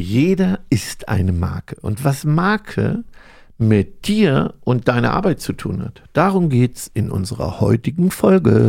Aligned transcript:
Jeder 0.00 0.60
ist 0.70 1.10
eine 1.10 1.32
Marke. 1.32 1.76
Und 1.82 2.04
was 2.04 2.24
Marke 2.24 3.04
mit 3.58 4.08
dir 4.08 4.54
und 4.64 4.88
deiner 4.88 5.12
Arbeit 5.12 5.42
zu 5.42 5.52
tun 5.52 5.84
hat, 5.84 6.02
darum 6.14 6.48
geht's 6.48 6.90
in 6.94 7.10
unserer 7.10 7.60
heutigen 7.60 8.10
Folge. 8.10 8.68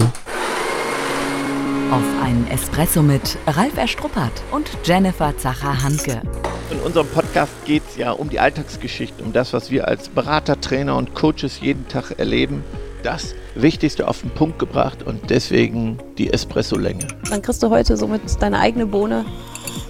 Auf 1.89 2.03
einen 2.21 2.45
Espresso 2.51 3.01
mit 3.01 3.37
Ralf 3.47 3.77
Erstruppert 3.77 4.43
und 4.51 4.69
Jennifer 4.83 5.35
Zacher-Hanke. 5.37 6.21
In 6.69 6.79
unserem 6.79 7.07
Podcast 7.07 7.53
geht 7.63 7.83
es 7.89 7.95
ja 7.95 8.11
um 8.11 8.29
die 8.29 8.41
Alltagsgeschichte, 8.41 9.23
um 9.23 9.31
das, 9.31 9.53
was 9.53 9.71
wir 9.71 9.87
als 9.87 10.09
Berater, 10.09 10.59
Trainer 10.59 10.97
und 10.97 11.15
Coaches 11.15 11.61
jeden 11.61 11.87
Tag 11.87 12.19
erleben. 12.19 12.61
Das 13.03 13.35
Wichtigste 13.55 14.09
auf 14.09 14.19
den 14.19 14.31
Punkt 14.31 14.59
gebracht 14.59 15.01
und 15.03 15.29
deswegen 15.29 15.97
die 16.17 16.31
Espresso-Länge. 16.33 17.07
Dann 17.29 17.41
kriegst 17.41 17.63
du 17.63 17.69
heute 17.69 17.95
somit 17.95 18.21
deine 18.41 18.59
eigene 18.59 18.85
Bohne, 18.85 19.25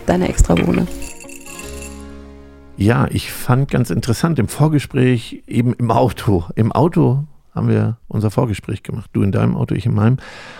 deine 0.06 0.30
extra 0.30 0.54
Bohne. 0.54 0.86
Ja, 2.82 3.06
ich 3.12 3.32
fand 3.32 3.70
ganz 3.70 3.92
interessant 3.92 4.40
im 4.40 4.48
Vorgespräch, 4.48 5.44
eben 5.46 5.74
im 5.74 5.92
Auto. 5.92 6.46
Im 6.56 6.72
Auto 6.72 7.26
haben 7.54 7.68
wir 7.68 7.98
unser 8.08 8.32
Vorgespräch 8.32 8.82
gemacht. 8.82 9.12
Du 9.14 9.22
in 9.22 9.32
deinem 9.32 9.56
Auto, 9.56 9.76
ich 9.76 9.86
in 9.86 9.94
meinem. 9.94 10.18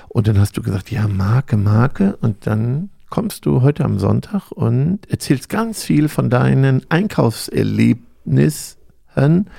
Und 0.08 0.28
dann 0.28 0.40
hast 0.40 0.56
du 0.56 0.62
gesagt, 0.62 0.92
ja, 0.92 1.08
Marke, 1.08 1.58
Marke. 1.58 2.20
Und 2.22 2.46
dann 2.46 2.92
kommst 3.10 3.48
du 3.48 3.64
heute 3.64 3.84
am 3.86 3.98
Sonntag 3.98 4.52
und 4.52 5.10
erzählst 5.10 5.50
ganz 5.50 5.84
viel 5.84 6.10
von 6.10 6.30
deinen 6.30 6.84
Einkaufserlebnissen. 6.90 8.78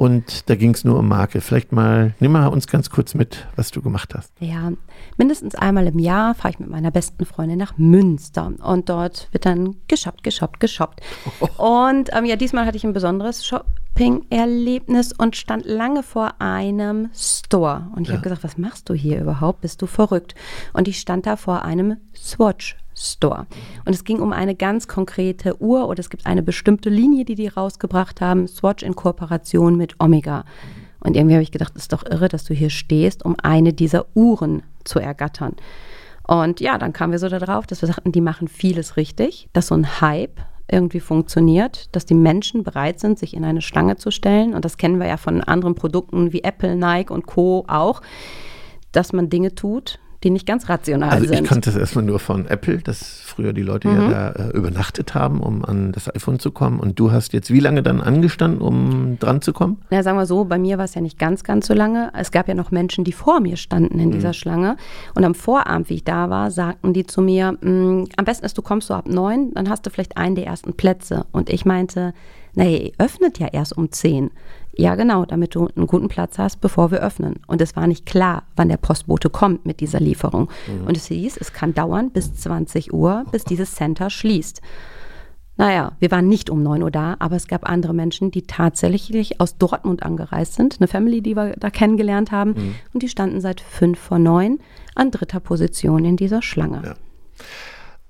Und 0.00 0.48
da 0.48 0.54
ging 0.54 0.72
es 0.72 0.82
nur 0.82 0.98
um 0.98 1.08
Marke. 1.08 1.42
Vielleicht 1.42 1.72
mal, 1.72 2.14
nimm 2.20 2.32
mal 2.32 2.46
uns 2.46 2.66
ganz 2.66 2.88
kurz 2.88 3.12
mit, 3.12 3.46
was 3.54 3.70
du 3.70 3.82
gemacht 3.82 4.14
hast. 4.14 4.32
Ja, 4.40 4.72
mindestens 5.18 5.54
einmal 5.54 5.86
im 5.88 5.98
Jahr 5.98 6.34
fahre 6.34 6.52
ich 6.52 6.58
mit 6.58 6.70
meiner 6.70 6.90
besten 6.90 7.26
Freundin 7.26 7.58
nach 7.58 7.76
Münster 7.76 8.50
und 8.62 8.88
dort 8.88 9.28
wird 9.32 9.44
dann 9.44 9.76
geshoppt, 9.88 10.22
geshoppt, 10.22 10.58
geshoppt. 10.58 11.02
Und 11.58 12.08
ähm, 12.14 12.24
ja, 12.24 12.36
diesmal 12.36 12.64
hatte 12.64 12.78
ich 12.78 12.84
ein 12.84 12.94
besonderes 12.94 13.44
Shopping-Erlebnis 13.44 15.12
und 15.12 15.36
stand 15.36 15.66
lange 15.66 16.02
vor 16.02 16.32
einem 16.40 17.10
Store. 17.12 17.90
Und 17.94 18.04
ich 18.04 18.08
ja. 18.08 18.14
habe 18.14 18.22
gesagt, 18.22 18.42
was 18.42 18.56
machst 18.56 18.88
du 18.88 18.94
hier 18.94 19.20
überhaupt? 19.20 19.60
Bist 19.60 19.82
du 19.82 19.86
verrückt? 19.86 20.34
Und 20.72 20.88
ich 20.88 20.98
stand 20.98 21.26
da 21.26 21.36
vor 21.36 21.62
einem 21.62 21.98
Swatch 22.16 22.78
Store. 23.00 23.46
Und 23.84 23.94
es 23.94 24.04
ging 24.04 24.20
um 24.20 24.32
eine 24.32 24.54
ganz 24.54 24.88
konkrete 24.88 25.60
Uhr 25.60 25.88
oder 25.88 26.00
es 26.00 26.10
gibt 26.10 26.26
eine 26.26 26.42
bestimmte 26.42 26.90
Linie, 26.90 27.24
die 27.24 27.34
die 27.34 27.48
rausgebracht 27.48 28.20
haben, 28.20 28.46
Swatch 28.46 28.82
in 28.82 28.94
Kooperation 28.94 29.76
mit 29.76 29.94
Omega. 29.98 30.44
Und 31.00 31.16
irgendwie 31.16 31.34
habe 31.34 31.42
ich 31.42 31.52
gedacht, 31.52 31.74
ist 31.76 31.92
doch 31.92 32.04
irre, 32.04 32.28
dass 32.28 32.44
du 32.44 32.54
hier 32.54 32.70
stehst, 32.70 33.24
um 33.24 33.36
eine 33.42 33.72
dieser 33.72 34.06
Uhren 34.14 34.62
zu 34.84 34.98
ergattern. 34.98 35.56
Und 36.26 36.60
ja, 36.60 36.78
dann 36.78 36.92
kamen 36.92 37.12
wir 37.12 37.18
so 37.18 37.28
darauf, 37.28 37.66
dass 37.66 37.82
wir 37.82 37.88
sagten, 37.88 38.12
die 38.12 38.20
machen 38.20 38.48
vieles 38.48 38.96
richtig, 38.96 39.48
dass 39.52 39.68
so 39.68 39.74
ein 39.74 40.00
Hype 40.00 40.38
irgendwie 40.70 41.00
funktioniert, 41.00 41.94
dass 41.96 42.06
die 42.06 42.14
Menschen 42.14 42.62
bereit 42.62 43.00
sind, 43.00 43.18
sich 43.18 43.34
in 43.34 43.44
eine 43.44 43.62
Schlange 43.62 43.96
zu 43.96 44.10
stellen. 44.10 44.54
Und 44.54 44.64
das 44.64 44.76
kennen 44.76 45.00
wir 45.00 45.08
ja 45.08 45.16
von 45.16 45.42
anderen 45.42 45.74
Produkten 45.74 46.32
wie 46.32 46.44
Apple, 46.44 46.76
Nike 46.76 47.10
und 47.12 47.26
Co. 47.26 47.64
auch, 47.66 48.02
dass 48.92 49.12
man 49.12 49.28
Dinge 49.28 49.54
tut, 49.54 49.98
die 50.22 50.30
nicht 50.30 50.46
ganz 50.46 50.68
rational 50.68 51.10
also 51.10 51.26
sind. 51.26 51.44
Ich 51.44 51.48
kannte 51.48 51.70
das 51.70 51.78
erstmal 51.78 52.04
nur 52.04 52.18
von 52.18 52.46
Apple, 52.46 52.78
dass 52.78 53.20
früher 53.20 53.52
die 53.52 53.62
Leute 53.62 53.88
mhm. 53.88 54.10
ja 54.10 54.32
da 54.32 54.48
äh, 54.48 54.50
übernachtet 54.50 55.14
haben, 55.14 55.40
um 55.40 55.64
an 55.64 55.92
das 55.92 56.14
iPhone 56.14 56.38
zu 56.38 56.50
kommen. 56.50 56.78
Und 56.78 56.98
du 56.98 57.10
hast 57.10 57.32
jetzt 57.32 57.50
wie 57.50 57.60
lange 57.60 57.82
dann 57.82 58.02
angestanden, 58.02 58.60
um 58.60 59.18
dran 59.18 59.40
zu 59.40 59.52
kommen? 59.52 59.78
Na, 59.90 60.02
sagen 60.02 60.18
wir 60.18 60.26
so, 60.26 60.44
bei 60.44 60.58
mir 60.58 60.76
war 60.76 60.84
es 60.84 60.94
ja 60.94 61.00
nicht 61.00 61.18
ganz, 61.18 61.42
ganz 61.42 61.66
so 61.66 61.74
lange. 61.74 62.10
Es 62.14 62.30
gab 62.30 62.48
ja 62.48 62.54
noch 62.54 62.70
Menschen, 62.70 63.04
die 63.04 63.12
vor 63.12 63.40
mir 63.40 63.56
standen 63.56 63.98
in 63.98 64.08
mhm. 64.08 64.12
dieser 64.12 64.34
Schlange. 64.34 64.76
Und 65.14 65.24
am 65.24 65.34
Vorabend, 65.34 65.88
wie 65.88 65.94
ich 65.94 66.04
da 66.04 66.28
war, 66.28 66.50
sagten 66.50 66.92
die 66.92 67.06
zu 67.06 67.22
mir, 67.22 67.52
mm, 67.52 68.08
am 68.16 68.24
besten 68.24 68.44
ist, 68.44 68.58
du 68.58 68.62
kommst 68.62 68.88
so 68.88 68.94
ab 68.94 69.08
neun, 69.08 69.52
dann 69.54 69.70
hast 69.70 69.86
du 69.86 69.90
vielleicht 69.90 70.18
einen 70.18 70.34
der 70.34 70.46
ersten 70.46 70.74
Plätze. 70.74 71.24
Und 71.32 71.48
ich 71.48 71.64
meinte, 71.64 72.12
naja, 72.54 72.78
ihr 72.78 72.92
öffnet 72.98 73.38
ja 73.38 73.46
erst 73.46 73.76
um 73.76 73.90
zehn. 73.92 74.30
Ja, 74.72 74.94
genau, 74.94 75.24
damit 75.24 75.54
du 75.54 75.68
einen 75.74 75.86
guten 75.86 76.08
Platz 76.08 76.38
hast, 76.38 76.60
bevor 76.60 76.90
wir 76.90 77.00
öffnen. 77.00 77.40
Und 77.46 77.60
es 77.60 77.76
war 77.76 77.86
nicht 77.86 78.06
klar, 78.06 78.44
wann 78.56 78.68
der 78.68 78.76
Postbote 78.76 79.28
kommt 79.28 79.66
mit 79.66 79.80
dieser 79.80 80.00
Lieferung. 80.00 80.48
Mhm. 80.66 80.86
Und 80.86 80.96
es 80.96 81.06
hieß, 81.06 81.36
es 81.38 81.52
kann 81.52 81.74
dauern 81.74 82.10
bis 82.10 82.34
20 82.34 82.92
Uhr, 82.92 83.24
bis 83.30 83.44
dieses 83.44 83.74
Center 83.74 84.10
schließt. 84.10 84.60
Naja, 85.56 85.92
wir 85.98 86.10
waren 86.10 86.28
nicht 86.28 86.48
um 86.48 86.62
9 86.62 86.82
Uhr 86.82 86.90
da, 86.90 87.16
aber 87.18 87.36
es 87.36 87.46
gab 87.46 87.68
andere 87.68 87.92
Menschen, 87.92 88.30
die 88.30 88.46
tatsächlich 88.46 89.40
aus 89.42 89.58
Dortmund 89.58 90.02
angereist 90.02 90.54
sind. 90.54 90.76
Eine 90.80 90.88
Family, 90.88 91.20
die 91.20 91.36
wir 91.36 91.54
da 91.58 91.68
kennengelernt 91.68 92.32
haben. 92.32 92.52
Mhm. 92.52 92.74
Und 92.94 93.02
die 93.02 93.08
standen 93.08 93.42
seit 93.42 93.60
5 93.60 93.98
vor 93.98 94.18
9 94.18 94.58
an 94.94 95.10
dritter 95.10 95.40
Position 95.40 96.04
in 96.06 96.16
dieser 96.16 96.40
Schlange. 96.40 96.82
Ja. 96.82 96.94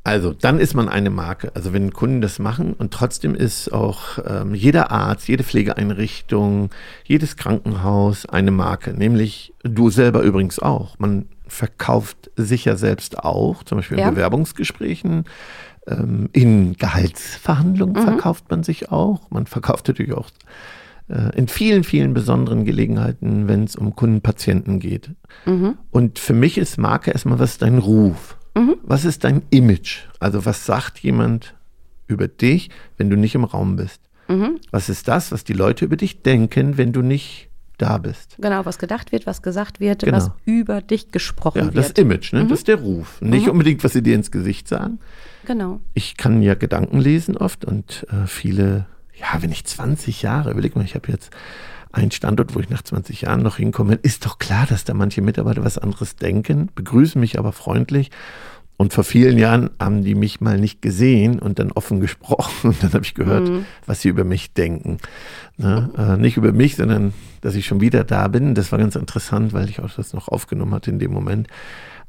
Also, 0.02 0.32
dann 0.32 0.58
ist 0.58 0.74
man 0.74 0.88
eine 0.88 1.10
Marke. 1.10 1.52
Also, 1.54 1.72
wenn 1.72 1.92
Kunden 1.92 2.20
das 2.20 2.38
machen 2.38 2.72
und 2.72 2.92
trotzdem 2.92 3.34
ist 3.34 3.72
auch 3.72 4.18
ähm, 4.26 4.54
jeder 4.54 4.90
Arzt, 4.90 5.28
jede 5.28 5.44
Pflegeeinrichtung, 5.44 6.70
jedes 7.04 7.36
Krankenhaus 7.36 8.26
eine 8.26 8.50
Marke. 8.50 8.94
Nämlich 8.94 9.52
du 9.62 9.90
selber 9.90 10.22
übrigens 10.22 10.58
auch. 10.58 10.98
Man 10.98 11.26
verkauft 11.46 12.30
sich 12.36 12.64
ja 12.64 12.76
selbst 12.76 13.18
auch, 13.18 13.62
zum 13.64 13.78
Beispiel 13.78 13.98
in 13.98 14.04
ja. 14.04 14.10
Bewerbungsgesprächen. 14.10 15.24
Ähm, 15.86 16.30
in 16.32 16.76
Gehaltsverhandlungen 16.76 18.00
mhm. 18.00 18.06
verkauft 18.06 18.50
man 18.50 18.62
sich 18.62 18.90
auch. 18.90 19.30
Man 19.30 19.46
verkauft 19.46 19.88
natürlich 19.88 20.14
auch 20.14 20.30
äh, 21.08 21.36
in 21.36 21.48
vielen, 21.48 21.84
vielen 21.84 22.14
besonderen 22.14 22.64
Gelegenheiten, 22.64 23.48
wenn 23.48 23.64
es 23.64 23.76
um 23.76 23.94
Kundenpatienten 23.96 24.78
geht. 24.78 25.10
Mhm. 25.44 25.76
Und 25.90 26.18
für 26.18 26.34
mich 26.34 26.56
ist 26.56 26.78
Marke 26.78 27.10
erstmal, 27.10 27.38
was 27.38 27.52
ist 27.52 27.62
dein 27.62 27.78
Ruf? 27.78 28.36
Mhm. 28.54 28.76
Was 28.82 29.04
ist 29.04 29.24
dein 29.24 29.42
Image? 29.50 30.08
Also 30.18 30.44
was 30.44 30.66
sagt 30.66 30.98
jemand 30.98 31.54
über 32.06 32.28
dich, 32.28 32.70
wenn 32.96 33.10
du 33.10 33.16
nicht 33.16 33.34
im 33.34 33.44
Raum 33.44 33.76
bist? 33.76 34.00
Mhm. 34.28 34.60
Was 34.70 34.88
ist 34.88 35.08
das, 35.08 35.32
was 35.32 35.44
die 35.44 35.52
Leute 35.52 35.84
über 35.84 35.96
dich 35.96 36.22
denken, 36.22 36.76
wenn 36.76 36.92
du 36.92 37.02
nicht 37.02 37.48
da 37.78 37.98
bist? 37.98 38.36
Genau, 38.38 38.64
was 38.64 38.78
gedacht 38.78 39.12
wird, 39.12 39.26
was 39.26 39.42
gesagt 39.42 39.80
wird, 39.80 40.02
genau. 40.02 40.16
was 40.16 40.30
über 40.44 40.82
dich 40.82 41.10
gesprochen 41.10 41.58
ja, 41.58 41.64
wird. 41.66 41.76
Das 41.76 41.90
Image, 41.92 42.32
ne? 42.32 42.44
Mhm. 42.44 42.48
das 42.48 42.60
ist 42.60 42.68
der 42.68 42.76
Ruf. 42.76 43.20
Nicht 43.20 43.46
mhm. 43.46 43.52
unbedingt, 43.52 43.82
was 43.82 43.92
sie 43.92 44.02
dir 44.02 44.14
ins 44.14 44.30
Gesicht 44.30 44.68
sagen. 44.68 44.98
Genau. 45.46 45.80
Ich 45.94 46.16
kann 46.16 46.42
ja 46.42 46.54
Gedanken 46.54 47.00
lesen 47.00 47.36
oft 47.36 47.64
und 47.64 48.06
äh, 48.10 48.26
viele, 48.26 48.86
ja, 49.18 49.42
wenn 49.42 49.50
ich 49.50 49.64
20 49.64 50.22
Jahre, 50.22 50.50
überleg 50.50 50.76
mal, 50.76 50.84
ich 50.84 50.94
habe 50.94 51.10
jetzt 51.10 51.30
ein 51.92 52.10
Standort, 52.10 52.54
wo 52.54 52.60
ich 52.60 52.70
nach 52.70 52.82
20 52.82 53.22
Jahren 53.22 53.42
noch 53.42 53.56
hinkomme, 53.56 53.94
ist 53.94 54.26
doch 54.26 54.38
klar, 54.38 54.66
dass 54.66 54.84
da 54.84 54.94
manche 54.94 55.22
Mitarbeiter 55.22 55.64
was 55.64 55.78
anderes 55.78 56.16
denken, 56.16 56.70
begrüßen 56.74 57.20
mich 57.20 57.38
aber 57.38 57.52
freundlich. 57.52 58.10
Und 58.76 58.94
vor 58.94 59.04
vielen 59.04 59.36
Jahren 59.36 59.68
haben 59.78 60.04
die 60.04 60.14
mich 60.14 60.40
mal 60.40 60.58
nicht 60.58 60.80
gesehen 60.80 61.38
und 61.38 61.58
dann 61.58 61.70
offen 61.70 62.00
gesprochen. 62.00 62.50
Und 62.70 62.82
dann 62.82 62.94
habe 62.94 63.04
ich 63.04 63.12
gehört, 63.12 63.46
mhm. 63.46 63.66
was 63.84 64.00
sie 64.00 64.08
über 64.08 64.24
mich 64.24 64.54
denken. 64.54 64.96
Ne? 65.58 65.90
Äh, 65.98 66.16
nicht 66.16 66.38
über 66.38 66.52
mich, 66.52 66.76
sondern 66.76 67.12
dass 67.42 67.56
ich 67.56 67.66
schon 67.66 67.82
wieder 67.82 68.04
da 68.04 68.26
bin. 68.28 68.54
Das 68.54 68.72
war 68.72 68.78
ganz 68.78 68.96
interessant, 68.96 69.52
weil 69.52 69.68
ich 69.68 69.80
auch 69.80 69.94
das 69.94 70.14
noch 70.14 70.28
aufgenommen 70.28 70.72
hatte 70.72 70.90
in 70.90 70.98
dem 70.98 71.12
Moment. 71.12 71.48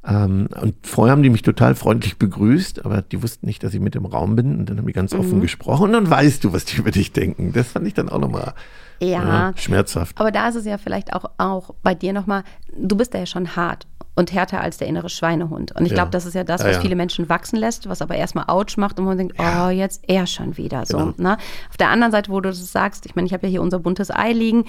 Ähm, 0.08 0.48
und 0.60 0.76
vorher 0.84 1.12
haben 1.12 1.24
die 1.24 1.30
mich 1.30 1.44
total 1.44 1.76
freundlich 1.76 2.18
begrüßt, 2.18 2.86
aber 2.86 3.02
die 3.02 3.22
wussten 3.22 3.46
nicht, 3.46 3.64
dass 3.64 3.74
ich 3.74 3.80
mit 3.80 3.96
im 3.96 4.06
Raum 4.06 4.36
bin. 4.36 4.58
Und 4.58 4.70
dann 4.70 4.78
haben 4.78 4.88
die 4.88 4.94
ganz 4.94 5.14
offen 5.14 5.38
mhm. 5.38 5.42
gesprochen. 5.42 5.86
Und 5.86 5.94
dann 5.94 6.10
weißt 6.10 6.44
du, 6.44 6.54
was 6.54 6.66
die 6.66 6.78
über 6.78 6.92
dich 6.92 7.12
denken. 7.12 7.54
Das 7.54 7.72
fand 7.72 7.88
ich 7.88 7.94
dann 7.94 8.10
auch 8.10 8.20
nochmal 8.20 8.54
ja, 9.00 9.08
ja, 9.08 9.54
schmerzhaft. 9.56 10.20
Aber 10.20 10.32
da 10.32 10.48
ist 10.48 10.56
es 10.56 10.66
ja 10.66 10.78
vielleicht 10.78 11.14
auch, 11.14 11.26
auch 11.38 11.76
bei 11.84 11.96
dir 11.96 12.14
nochmal, 12.14 12.44
du 12.76 12.96
bist 12.96 13.14
da 13.14 13.20
ja 13.20 13.26
schon 13.26 13.56
hart 13.56 13.88
und 14.16 14.34
härter 14.34 14.60
als 14.62 14.78
der 14.78 14.88
innere 14.88 15.10
Schweinehund. 15.10 15.72
Und 15.74 15.86
ich 15.86 15.92
ja. 15.92 15.96
glaube, 15.96 16.12
das 16.12 16.26
ist 16.26 16.34
ja 16.34 16.44
das, 16.44 16.64
was 16.64 16.76
ja, 16.76 16.82
viele 16.82 16.96
Menschen 16.96 17.30
wachsen 17.30 17.58
lässt, 17.58 17.88
was 17.88 18.02
aber 18.02 18.16
erstmal 18.16 18.46
Ouch 18.48 18.76
macht 18.78 19.00
und 19.00 19.06
man 19.06 19.18
denkt, 19.18 19.38
oh, 19.40 19.70
jetzt 19.70 20.04
er 20.08 20.28
schon 20.28 20.58
wieder 20.58 20.86
so. 20.86 20.98
Genau. 20.98 21.14
Ne? 21.18 21.38
Auf 21.70 21.78
der 21.78 21.90
anderen 21.90 22.12
Seite, 22.12 22.30
wo 22.30 22.42
du 22.42 22.50
das 22.50 22.72
sagst, 22.72 23.06
ich 23.06 23.16
meine, 23.16 23.26
ich 23.26 23.34
habe 23.34 23.48
ja 23.48 23.52
hier 23.52 23.62
unser 23.62 23.80
buntes 23.80 24.12
Ei 24.12 24.34
liegen, 24.34 24.66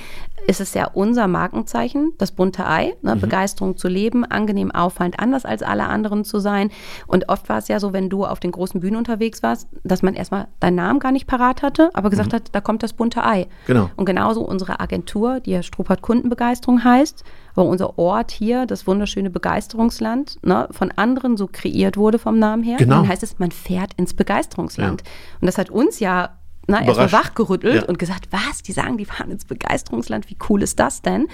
ist 0.46 0.60
es 0.60 0.74
ja 0.74 0.88
unser 0.92 1.26
Markenzeichen, 1.26 2.12
das 2.18 2.30
bunte 2.30 2.66
Ei, 2.66 2.94
ne? 3.02 3.16
mhm. 3.16 3.20
Begeisterung 3.20 3.76
zu 3.76 3.88
leben, 3.88 4.24
angenehm 4.24 4.70
auffallend, 4.70 5.18
anders 5.18 5.44
als 5.44 5.62
alle 5.62 5.86
anderen 5.86 6.24
zu 6.24 6.38
sein. 6.38 6.70
Und 7.08 7.28
oft 7.28 7.48
war 7.48 7.58
es 7.58 7.66
ja 7.66 7.80
so, 7.80 7.92
wenn 7.92 8.08
du 8.08 8.24
auf 8.24 8.38
den 8.38 8.52
großen 8.52 8.80
Bühnen 8.80 8.96
unterwegs 8.96 9.42
warst, 9.42 9.66
dass 9.82 10.02
man 10.02 10.14
erstmal 10.14 10.46
deinen 10.60 10.76
Namen 10.76 11.00
gar 11.00 11.10
nicht 11.10 11.26
parat 11.26 11.62
hatte, 11.62 11.90
aber 11.94 12.10
gesagt 12.10 12.30
mhm. 12.30 12.36
hat, 12.36 12.42
da 12.52 12.60
kommt 12.60 12.84
das 12.84 12.92
bunte 12.92 13.24
Ei. 13.24 13.48
Genau. 13.66 13.90
Und 13.96 14.04
genauso 14.04 14.42
unsere 14.42 14.78
Agentur, 14.78 15.40
die 15.40 15.50
ja 15.50 15.62
Struppert 15.62 16.00
Kundenbegeisterung 16.00 16.84
heißt, 16.84 17.24
wo 17.54 17.62
unser 17.62 17.98
Ort 17.98 18.30
hier, 18.30 18.66
das 18.66 18.86
wunderschöne 18.86 19.30
Begeisterungsland, 19.30 20.38
ne, 20.44 20.68
von 20.70 20.90
anderen 20.92 21.36
so 21.36 21.48
kreiert 21.50 21.96
wurde 21.96 22.18
vom 22.18 22.38
Namen 22.38 22.62
her. 22.62 22.76
Genau. 22.78 22.96
dann 22.96 23.08
heißt 23.08 23.22
es, 23.22 23.38
man 23.38 23.50
fährt 23.50 23.94
ins 23.94 24.14
Begeisterungsland. 24.14 25.02
Ja. 25.02 25.08
Und 25.40 25.46
das 25.46 25.58
hat 25.58 25.70
uns 25.70 26.00
ja 26.00 26.30
na, 26.68 26.84
erstmal 26.84 27.10
wachgerüttelt 27.10 27.82
ja. 27.82 27.88
und 27.88 27.98
gesagt, 27.98 28.28
was, 28.30 28.62
die 28.62 28.72
sagen, 28.72 28.96
die 28.96 29.04
fahren 29.04 29.30
ins 29.30 29.44
Begeisterungsland, 29.44 30.30
wie 30.30 30.36
cool 30.48 30.62
ist 30.62 30.78
das 30.78 31.02
denn? 31.02 31.26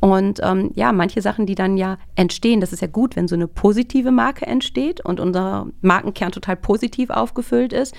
Und 0.00 0.40
ähm, 0.42 0.70
ja, 0.74 0.92
manche 0.92 1.22
Sachen, 1.22 1.46
die 1.46 1.54
dann 1.54 1.78
ja 1.78 1.96
entstehen, 2.14 2.60
das 2.60 2.72
ist 2.72 2.82
ja 2.82 2.86
gut, 2.86 3.16
wenn 3.16 3.26
so 3.26 3.34
eine 3.34 3.48
positive 3.48 4.10
Marke 4.10 4.46
entsteht 4.46 5.00
und 5.00 5.18
unser 5.18 5.68
Markenkern 5.80 6.30
total 6.30 6.56
positiv 6.56 7.08
aufgefüllt 7.08 7.72
ist. 7.72 7.94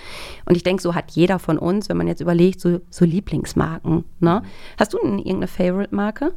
Und 0.46 0.56
ich 0.56 0.64
denke, 0.64 0.82
so 0.82 0.94
hat 0.94 1.12
jeder 1.12 1.40
von 1.40 1.58
uns, 1.58 1.90
wenn 1.90 1.98
man 1.98 2.08
jetzt 2.08 2.22
überlegt, 2.22 2.62
so, 2.62 2.80
so 2.92 3.06
Lieblingsmarken. 3.06 4.06
Ne? 4.20 4.44
Hast 4.78 4.94
du 4.94 5.00
irgendeine 5.00 5.48
Favorite-Marke? 5.48 6.34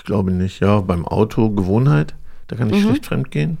Ich 0.00 0.04
glaube 0.04 0.30
nicht. 0.30 0.60
Ja, 0.60 0.80
beim 0.80 1.06
Auto 1.06 1.50
Gewohnheit. 1.50 2.14
Da 2.48 2.56
kann 2.56 2.68
ich 2.70 2.82
schlecht 2.82 3.06
fremdgehen. 3.06 3.58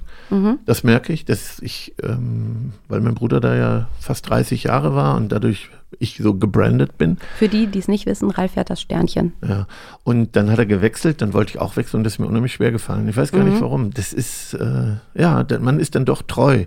Das 0.66 0.82
merke 0.84 1.12
ich, 1.12 1.24
dass 1.24 1.58
ich, 1.60 1.94
ähm, 2.02 2.72
weil 2.88 3.00
mein 3.00 3.14
Bruder 3.14 3.40
da 3.40 3.54
ja 3.54 3.88
fast 4.00 4.28
30 4.28 4.64
Jahre 4.64 4.94
war 4.94 5.16
und 5.16 5.30
dadurch 5.30 5.70
ich 5.98 6.16
so 6.18 6.34
gebrandet 6.34 6.96
bin. 6.98 7.18
Für 7.36 7.48
die, 7.48 7.66
die 7.66 7.78
es 7.80 7.88
nicht 7.88 8.06
wissen, 8.06 8.30
Ralf 8.30 8.52
fährt 8.52 8.70
das 8.70 8.80
Sternchen. 8.80 9.32
Ja. 9.46 9.66
Und 10.04 10.34
dann 10.36 10.50
hat 10.50 10.58
er 10.58 10.66
gewechselt, 10.66 11.20
dann 11.20 11.34
wollte 11.34 11.50
ich 11.50 11.60
auch 11.60 11.76
wechseln 11.76 11.98
und 11.98 12.04
das 12.04 12.14
ist 12.14 12.18
mir 12.20 12.26
unheimlich 12.26 12.52
schwer 12.54 12.70
gefallen. 12.72 13.08
Ich 13.08 13.16
weiß 13.16 13.32
gar 13.32 13.42
Mhm. 13.44 13.50
nicht 13.50 13.60
warum. 13.60 13.90
Das 13.92 14.12
ist, 14.12 14.54
äh, 14.54 14.94
ja, 15.14 15.44
man 15.60 15.78
ist 15.80 15.94
dann 15.96 16.04
doch 16.04 16.22
treu. 16.22 16.64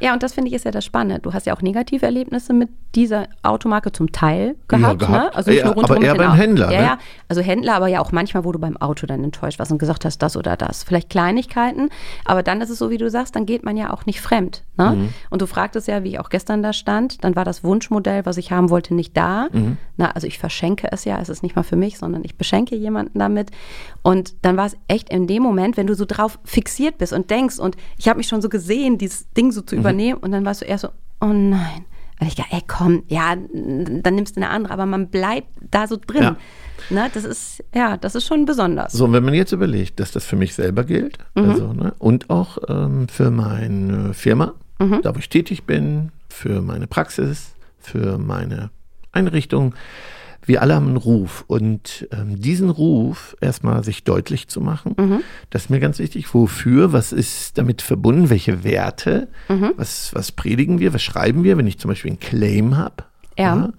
Ja, 0.00 0.12
und 0.12 0.22
das 0.22 0.34
finde 0.34 0.48
ich 0.48 0.54
ist 0.54 0.64
ja 0.64 0.70
das 0.70 0.84
Spannende. 0.84 1.20
Du 1.20 1.32
hast 1.32 1.46
ja 1.46 1.54
auch 1.56 1.62
negative 1.62 2.04
Erlebnisse 2.04 2.52
mit 2.52 2.68
dieser 2.94 3.26
Automarke 3.42 3.92
zum 3.92 4.12
Teil 4.12 4.56
gehabt. 4.68 5.02
Ja, 5.02 5.08
gehabt. 5.08 5.24
Ne? 5.24 5.34
Also 5.34 5.50
nicht 5.50 5.60
Ja, 5.64 5.74
nur 5.74 5.84
aber 5.84 6.00
eher 6.02 6.14
beim 6.14 6.34
Händler, 6.34 6.70
Ja, 6.72 6.80
ne? 6.80 6.86
ja, 6.86 6.98
also 7.28 7.42
Händler, 7.42 7.74
aber 7.74 7.88
ja 7.88 8.00
auch 8.00 8.12
manchmal, 8.12 8.44
wo 8.44 8.52
du 8.52 8.58
beim 8.58 8.76
Auto 8.76 9.06
dann 9.06 9.22
enttäuscht 9.24 9.58
warst 9.58 9.72
und 9.72 9.78
gesagt 9.78 10.04
hast, 10.04 10.18
das 10.18 10.36
oder 10.36 10.56
das. 10.56 10.84
Vielleicht 10.84 11.10
Kleinigkeiten, 11.10 11.90
aber 12.24 12.42
dann 12.42 12.60
ist 12.60 12.70
es 12.70 12.78
so, 12.78 12.90
wie 12.90 12.98
du 12.98 13.08
sagst, 13.10 13.34
dann 13.36 13.46
geht 13.46 13.64
man 13.64 13.76
ja 13.76 13.92
auch 13.92 14.06
nicht 14.06 14.20
fremd. 14.20 14.64
Ne? 14.76 14.90
Mhm. 14.96 15.08
Und 15.30 15.42
du 15.42 15.46
fragtest 15.46 15.88
ja, 15.88 16.02
wie 16.04 16.10
ich 16.10 16.18
auch 16.20 16.28
gestern 16.30 16.62
da 16.62 16.72
stand, 16.72 17.22
dann 17.24 17.36
war 17.36 17.44
das 17.44 17.64
Wunschmodell, 17.64 18.26
was 18.26 18.36
ich 18.36 18.52
haben 18.52 18.70
wollte, 18.70 18.94
nicht 18.94 19.16
da. 19.16 19.48
Mhm. 19.52 19.76
Na, 19.96 20.10
also 20.10 20.26
ich 20.26 20.38
verschenke 20.38 20.88
es 20.90 21.04
ja, 21.04 21.18
es 21.20 21.28
ist 21.28 21.42
nicht 21.42 21.56
mal 21.56 21.62
für 21.62 21.76
mich, 21.76 21.98
sondern 21.98 22.22
ich 22.24 22.36
beschenke 22.36 22.74
jemanden 22.76 23.18
damit. 23.18 23.50
Und 24.02 24.34
dann 24.42 24.56
war 24.56 24.66
es 24.66 24.76
echt 24.88 25.08
in 25.08 25.26
dem 25.26 25.42
Moment, 25.42 25.76
wenn 25.76 25.86
du 25.86 25.94
so 25.94 26.04
drauf 26.04 26.38
fixiert 26.44 26.98
bist 26.98 27.12
und 27.12 27.30
denkst, 27.30 27.58
und 27.58 27.76
ich 27.98 28.08
habe 28.08 28.18
mich 28.18 28.26
schon 28.28 28.42
so 28.42 28.48
gesehen, 28.48 28.98
dieses 28.98 29.30
Ding 29.32 29.52
so 29.52 29.62
Mhm. 29.62 29.83
Zu 29.84 29.88
übernehmen, 29.94 30.18
und 30.20 30.32
dann 30.32 30.44
warst 30.44 30.62
du 30.62 30.66
eher 30.66 30.78
so, 30.78 30.88
oh 31.20 31.26
nein. 31.26 31.84
Und 32.20 32.28
ich 32.28 32.36
dachte, 32.36 32.54
ey, 32.54 32.62
komm, 32.66 33.02
ja, 33.08 33.34
dann 33.34 34.14
nimmst 34.14 34.36
du 34.36 34.40
eine 34.40 34.48
andere, 34.50 34.72
aber 34.72 34.86
man 34.86 35.08
bleibt 35.08 35.48
da 35.70 35.86
so 35.86 35.96
drin. 35.96 36.22
Ja. 36.22 36.36
Ne, 36.90 37.10
das 37.12 37.24
ist, 37.24 37.64
ja, 37.74 37.96
das 37.96 38.14
ist 38.14 38.26
schon 38.26 38.44
besonders. 38.44 38.92
So, 38.92 39.04
und 39.06 39.12
wenn 39.12 39.24
man 39.24 39.34
jetzt 39.34 39.52
überlegt, 39.52 39.98
dass 40.00 40.10
das 40.12 40.24
für 40.24 40.36
mich 40.36 40.54
selber 40.54 40.84
gilt 40.84 41.18
Mhm. 41.34 41.50
also, 41.50 41.72
ne, 41.72 41.94
und 41.98 42.30
auch 42.30 42.58
ähm, 42.68 43.08
für 43.08 43.30
meine 43.30 44.14
Firma, 44.14 44.54
Mhm. 44.78 45.00
da 45.02 45.14
wo 45.14 45.18
ich 45.18 45.28
tätig 45.28 45.64
bin, 45.64 46.10
für 46.28 46.60
meine 46.62 46.86
Praxis, 46.86 47.54
für 47.80 48.18
meine 48.18 48.70
Einrichtung, 49.12 49.74
wir 50.46 50.62
alle 50.62 50.74
haben 50.74 50.88
einen 50.88 50.96
Ruf 50.96 51.44
und 51.46 52.06
ähm, 52.12 52.40
diesen 52.40 52.70
Ruf 52.70 53.36
erstmal 53.40 53.82
sich 53.84 54.04
deutlich 54.04 54.48
zu 54.48 54.60
machen, 54.60 54.94
Mhm. 54.98 55.20
das 55.50 55.64
ist 55.64 55.70
mir 55.70 55.80
ganz 55.80 55.98
wichtig. 55.98 56.32
Wofür, 56.34 56.92
was 56.92 57.12
ist 57.12 57.56
damit 57.58 57.82
verbunden, 57.82 58.30
welche 58.30 58.62
Werte, 58.64 59.28
Mhm. 59.48 59.72
was, 59.76 60.14
was 60.14 60.32
predigen 60.32 60.78
wir, 60.80 60.92
was 60.94 61.02
schreiben 61.02 61.44
wir, 61.44 61.56
wenn 61.56 61.66
ich 61.66 61.78
zum 61.78 61.88
Beispiel 61.90 62.10
einen 62.10 62.20
Claim 62.20 62.76
habe. 62.76 63.04
Ja. 63.38 63.70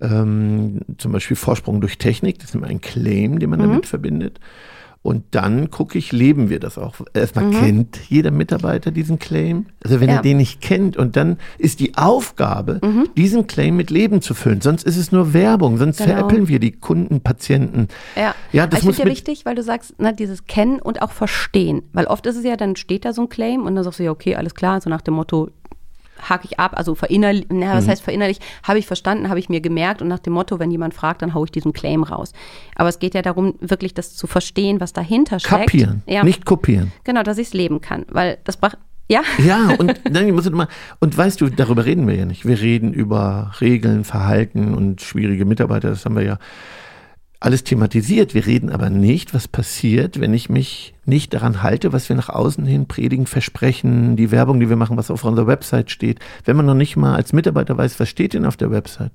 Ähm, 0.00 0.80
zum 0.98 1.12
Beispiel 1.12 1.36
Vorsprung 1.36 1.80
durch 1.80 1.98
Technik, 1.98 2.38
das 2.40 2.50
ist 2.50 2.54
immer 2.56 2.66
ein 2.66 2.80
Claim, 2.80 3.38
den 3.38 3.50
man 3.50 3.60
Mhm. 3.60 3.64
damit 3.68 3.86
verbindet. 3.86 4.40
Und 5.02 5.24
dann 5.32 5.70
gucke 5.72 5.98
ich, 5.98 6.12
leben 6.12 6.48
wir 6.48 6.60
das 6.60 6.78
auch? 6.78 6.94
Erstmal 7.12 7.50
kennt 7.50 7.98
jeder 8.08 8.30
Mitarbeiter 8.30 8.92
diesen 8.92 9.18
Claim. 9.18 9.66
Also 9.82 9.96
wenn 9.98 10.06
Mhm. 10.06 10.10
Ja. 10.10 10.16
er 10.18 10.22
den 10.22 10.36
nicht 10.36 10.60
kennt 10.60 10.96
und 10.96 11.16
dann 11.16 11.38
ist 11.58 11.80
die 11.80 11.96
Aufgabe, 11.96 12.78
Mhm. 12.84 13.08
diesen 13.16 13.48
Claim 13.48 13.76
mit 13.76 13.90
Leben 13.90 14.22
zu 14.22 14.32
füllen. 14.34 14.60
Sonst 14.60 14.84
ist 14.84 14.96
es 14.96 15.10
nur 15.10 15.32
Werbung, 15.34 15.76
sonst 15.78 15.96
Genau. 15.98 16.10
veräppeln 16.12 16.46
wir 16.46 16.60
die 16.60 16.70
Kunden, 16.70 17.20
Patienten. 17.20 17.88
Ja, 18.14 18.34
Ja, 18.52 18.66
das 18.68 18.80
finde 18.80 18.98
ja 18.98 19.04
wichtig, 19.06 19.44
weil 19.44 19.56
du 19.56 19.62
sagst, 19.64 19.98
ne, 20.00 20.14
dieses 20.14 20.44
Kennen 20.46 20.78
und 20.78 21.02
auch 21.02 21.10
Verstehen. 21.10 21.82
Weil 21.92 22.06
oft 22.06 22.24
ist 22.26 22.36
es 22.36 22.44
ja, 22.44 22.56
dann 22.56 22.76
steht 22.76 23.04
da 23.04 23.12
so 23.12 23.22
ein 23.22 23.28
Claim 23.28 23.66
und 23.66 23.74
dann 23.74 23.82
sagst 23.82 23.98
du 23.98 24.04
ja, 24.04 24.10
okay, 24.12 24.36
alles 24.36 24.54
klar, 24.54 24.80
so 24.80 24.88
nach 24.88 25.00
dem 25.02 25.14
Motto, 25.14 25.50
hake 26.28 26.46
ich 26.50 26.58
ab, 26.60 26.72
also 26.76 26.94
verinnerlich, 26.94 27.46
na, 27.50 27.72
Mhm. 27.74 27.78
was 27.78 27.88
heißt 27.88 28.02
verinnerlich, 28.02 28.38
habe 28.62 28.78
ich 28.78 28.86
verstanden, 28.86 29.28
habe 29.28 29.38
ich 29.38 29.48
mir 29.48 29.60
gemerkt 29.60 30.02
und 30.02 30.08
nach 30.08 30.18
dem 30.20 30.32
Motto, 30.32 30.58
wenn 30.58 30.70
jemand 30.70 30.94
fragt, 30.94 31.22
dann 31.22 31.34
haue 31.34 31.44
ich 31.46 31.50
diesen 31.52 31.72
Claim 31.72 32.02
raus. 32.02 32.32
Aber 32.76 32.88
es 32.88 32.98
geht 32.98 33.14
ja 33.14 33.22
darum, 33.22 33.54
wirklich 33.60 33.94
das 33.94 34.14
zu 34.16 34.26
verstehen, 34.26 34.80
was 34.80 34.92
dahinter 34.92 35.38
steckt. 35.40 35.50
kapieren, 35.70 36.02
Ja, 36.06 36.24
nicht 36.24 36.44
kopieren. 36.46 36.92
genau, 37.04 37.22
dass 37.22 37.38
ich 37.38 37.48
es 37.48 37.52
leben 37.54 37.80
kann, 37.80 38.06
weil 38.10 38.38
das 38.44 38.56
braucht, 38.56 38.78
ja, 39.08 39.20
Ja, 39.44 39.74
und 39.78 40.00
dann 40.10 40.30
muss 40.30 40.46
ich 40.46 40.52
mal, 40.52 40.68
und 41.00 41.16
weißt 41.16 41.40
du, 41.40 41.48
darüber 41.50 41.84
reden 41.84 42.06
wir 42.06 42.14
ja 42.14 42.24
nicht. 42.24 42.46
Wir 42.46 42.60
reden 42.60 42.92
über 42.94 43.52
Regeln, 43.60 44.04
Verhalten 44.04 44.72
und 44.74 45.00
schwierige 45.02 45.44
Mitarbeiter, 45.44 45.90
das 45.90 46.04
haben 46.04 46.16
wir 46.16 46.22
ja 46.24 46.38
alles 47.42 47.64
thematisiert. 47.64 48.34
Wir 48.34 48.46
reden 48.46 48.70
aber 48.70 48.88
nicht, 48.88 49.34
was 49.34 49.48
passiert, 49.48 50.20
wenn 50.20 50.32
ich 50.32 50.48
mich 50.48 50.94
nicht 51.04 51.34
daran 51.34 51.62
halte, 51.62 51.92
was 51.92 52.08
wir 52.08 52.14
nach 52.14 52.28
außen 52.28 52.64
hin 52.64 52.86
predigen, 52.86 53.26
versprechen, 53.26 54.16
die 54.16 54.30
Werbung, 54.30 54.60
die 54.60 54.68
wir 54.68 54.76
machen, 54.76 54.96
was 54.96 55.10
auf 55.10 55.24
unserer 55.24 55.48
Website 55.48 55.90
steht. 55.90 56.20
Wenn 56.44 56.56
man 56.56 56.66
noch 56.66 56.74
nicht 56.74 56.96
mal 56.96 57.14
als 57.16 57.32
Mitarbeiter 57.32 57.76
weiß, 57.76 57.98
was 57.98 58.08
steht 58.08 58.34
denn 58.34 58.44
auf 58.44 58.56
der 58.56 58.70
Website? 58.70 59.10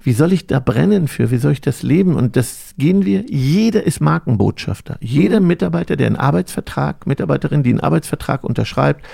Wie 0.00 0.12
soll 0.12 0.32
ich 0.32 0.46
da 0.46 0.60
brennen 0.60 1.08
für? 1.08 1.30
Wie 1.30 1.38
soll 1.38 1.52
ich 1.52 1.60
das 1.60 1.82
leben? 1.82 2.14
Und 2.14 2.36
das 2.36 2.74
gehen 2.78 3.04
wir, 3.04 3.24
jeder 3.28 3.84
ist 3.84 4.00
Markenbotschafter. 4.00 4.96
Jeder 5.00 5.40
Mitarbeiter, 5.40 5.96
der 5.96 6.06
einen 6.06 6.16
Arbeitsvertrag, 6.16 7.06
Mitarbeiterin, 7.06 7.62
die 7.62 7.70
einen 7.70 7.80
Arbeitsvertrag 7.80 8.44
unterschreibt, 8.44 9.04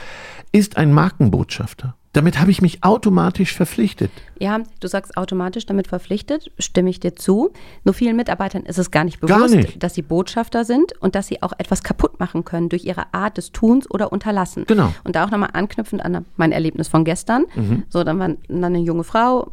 ist 0.53 0.77
ein 0.77 0.93
Markenbotschafter. 0.93 1.97
Damit 2.17 2.41
habe 2.41 2.51
ich 2.51 2.63
mich 2.63 2.83
automatisch 2.83 3.53
verpflichtet. 3.53 4.11
Ja, 4.39 4.61
du 4.81 4.89
sagst 4.89 5.19
automatisch 5.19 5.67
damit 5.67 5.89
verpflichtet, 5.89 6.51
stimme 6.59 6.89
ich 6.89 6.99
dir 6.99 7.15
zu. 7.15 7.53
Nur 7.85 7.93
vielen 7.93 8.17
Mitarbeitern 8.17 8.63
ist 8.63 8.79
es 8.79 8.91
gar 8.91 9.05
nicht 9.05 9.21
Gar 9.21 9.37
bewusst, 9.39 9.55
nicht. 9.55 9.83
dass 9.83 9.95
sie 9.95 10.01
Botschafter 10.01 10.65
sind 10.65 10.95
und 11.01 11.15
dass 11.15 11.27
sie 11.27 11.43
auch 11.43 11.53
etwas 11.59 11.83
kaputt 11.83 12.19
machen 12.19 12.47
können 12.47 12.71
durch 12.71 12.87
ihre 12.87 13.13
Art 13.13 13.37
des 13.37 13.53
Tuns 13.53 13.91
oder 13.91 14.13
Unterlassen. 14.13 14.65
Genau. 14.67 14.95
Und 15.05 15.15
da 15.15 15.27
auch 15.27 15.31
nochmal 15.31 15.51
anknüpfend 15.53 16.03
an 16.03 16.25
mein 16.37 16.53
Erlebnis 16.53 16.89
von 16.89 17.05
gestern. 17.05 17.45
So, 17.91 18.03
dann 18.03 18.19
war 18.19 18.31
dann 18.49 18.65
eine 18.65 18.79
junge 18.79 19.05
Frau, 19.05 19.51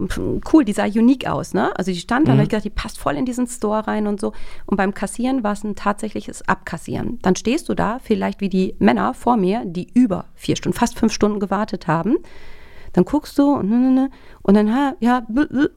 cool, 0.54 0.64
die 0.64 0.72
sah 0.72 0.86
unique 0.86 1.28
aus, 1.28 1.54
ne? 1.54 1.78
Also 1.78 1.92
die 1.92 2.00
stand 2.00 2.30
da 2.30 2.32
und 2.32 2.38
hab 2.38 2.44
ich 2.44 2.50
gedacht, 2.50 2.64
die 2.64 2.70
passt 2.70 2.98
voll 2.98 3.18
in 3.18 3.26
diesen 3.26 3.48
Store 3.48 3.86
rein 3.88 4.08
und 4.08 4.22
so. 4.22 4.32
Und 4.68 4.78
beim 4.78 4.94
Kassieren 4.94 5.44
war 5.44 5.52
es 5.52 5.66
ein 5.66 5.76
tatsächliches 5.76 6.48
Abkassieren. 6.48 7.20
Dann 7.24 7.36
stehst 7.36 7.68
du 7.68 7.74
da, 7.74 8.00
vielleicht 8.02 8.40
wie 8.40 8.48
die 8.48 8.76
Männer 8.80 9.14
vor 9.14 9.36
mir, 9.36 9.64
die 9.66 9.90
über 9.94 10.26
vier 10.36 10.56
Stunden, 10.56 10.78
fast 10.78 10.98
fünf 10.98 11.12
Stunden 11.12 11.42
gewartet 11.42 11.88
haben. 11.88 12.16
Dann 12.94 13.06
guckst 13.06 13.38
du 13.38 13.54
und, 13.56 13.70
ne, 13.70 13.78
ne, 13.78 13.92
ne, 13.92 14.10
und 14.42 14.54
dann, 14.54 14.96
ja, 15.00 15.26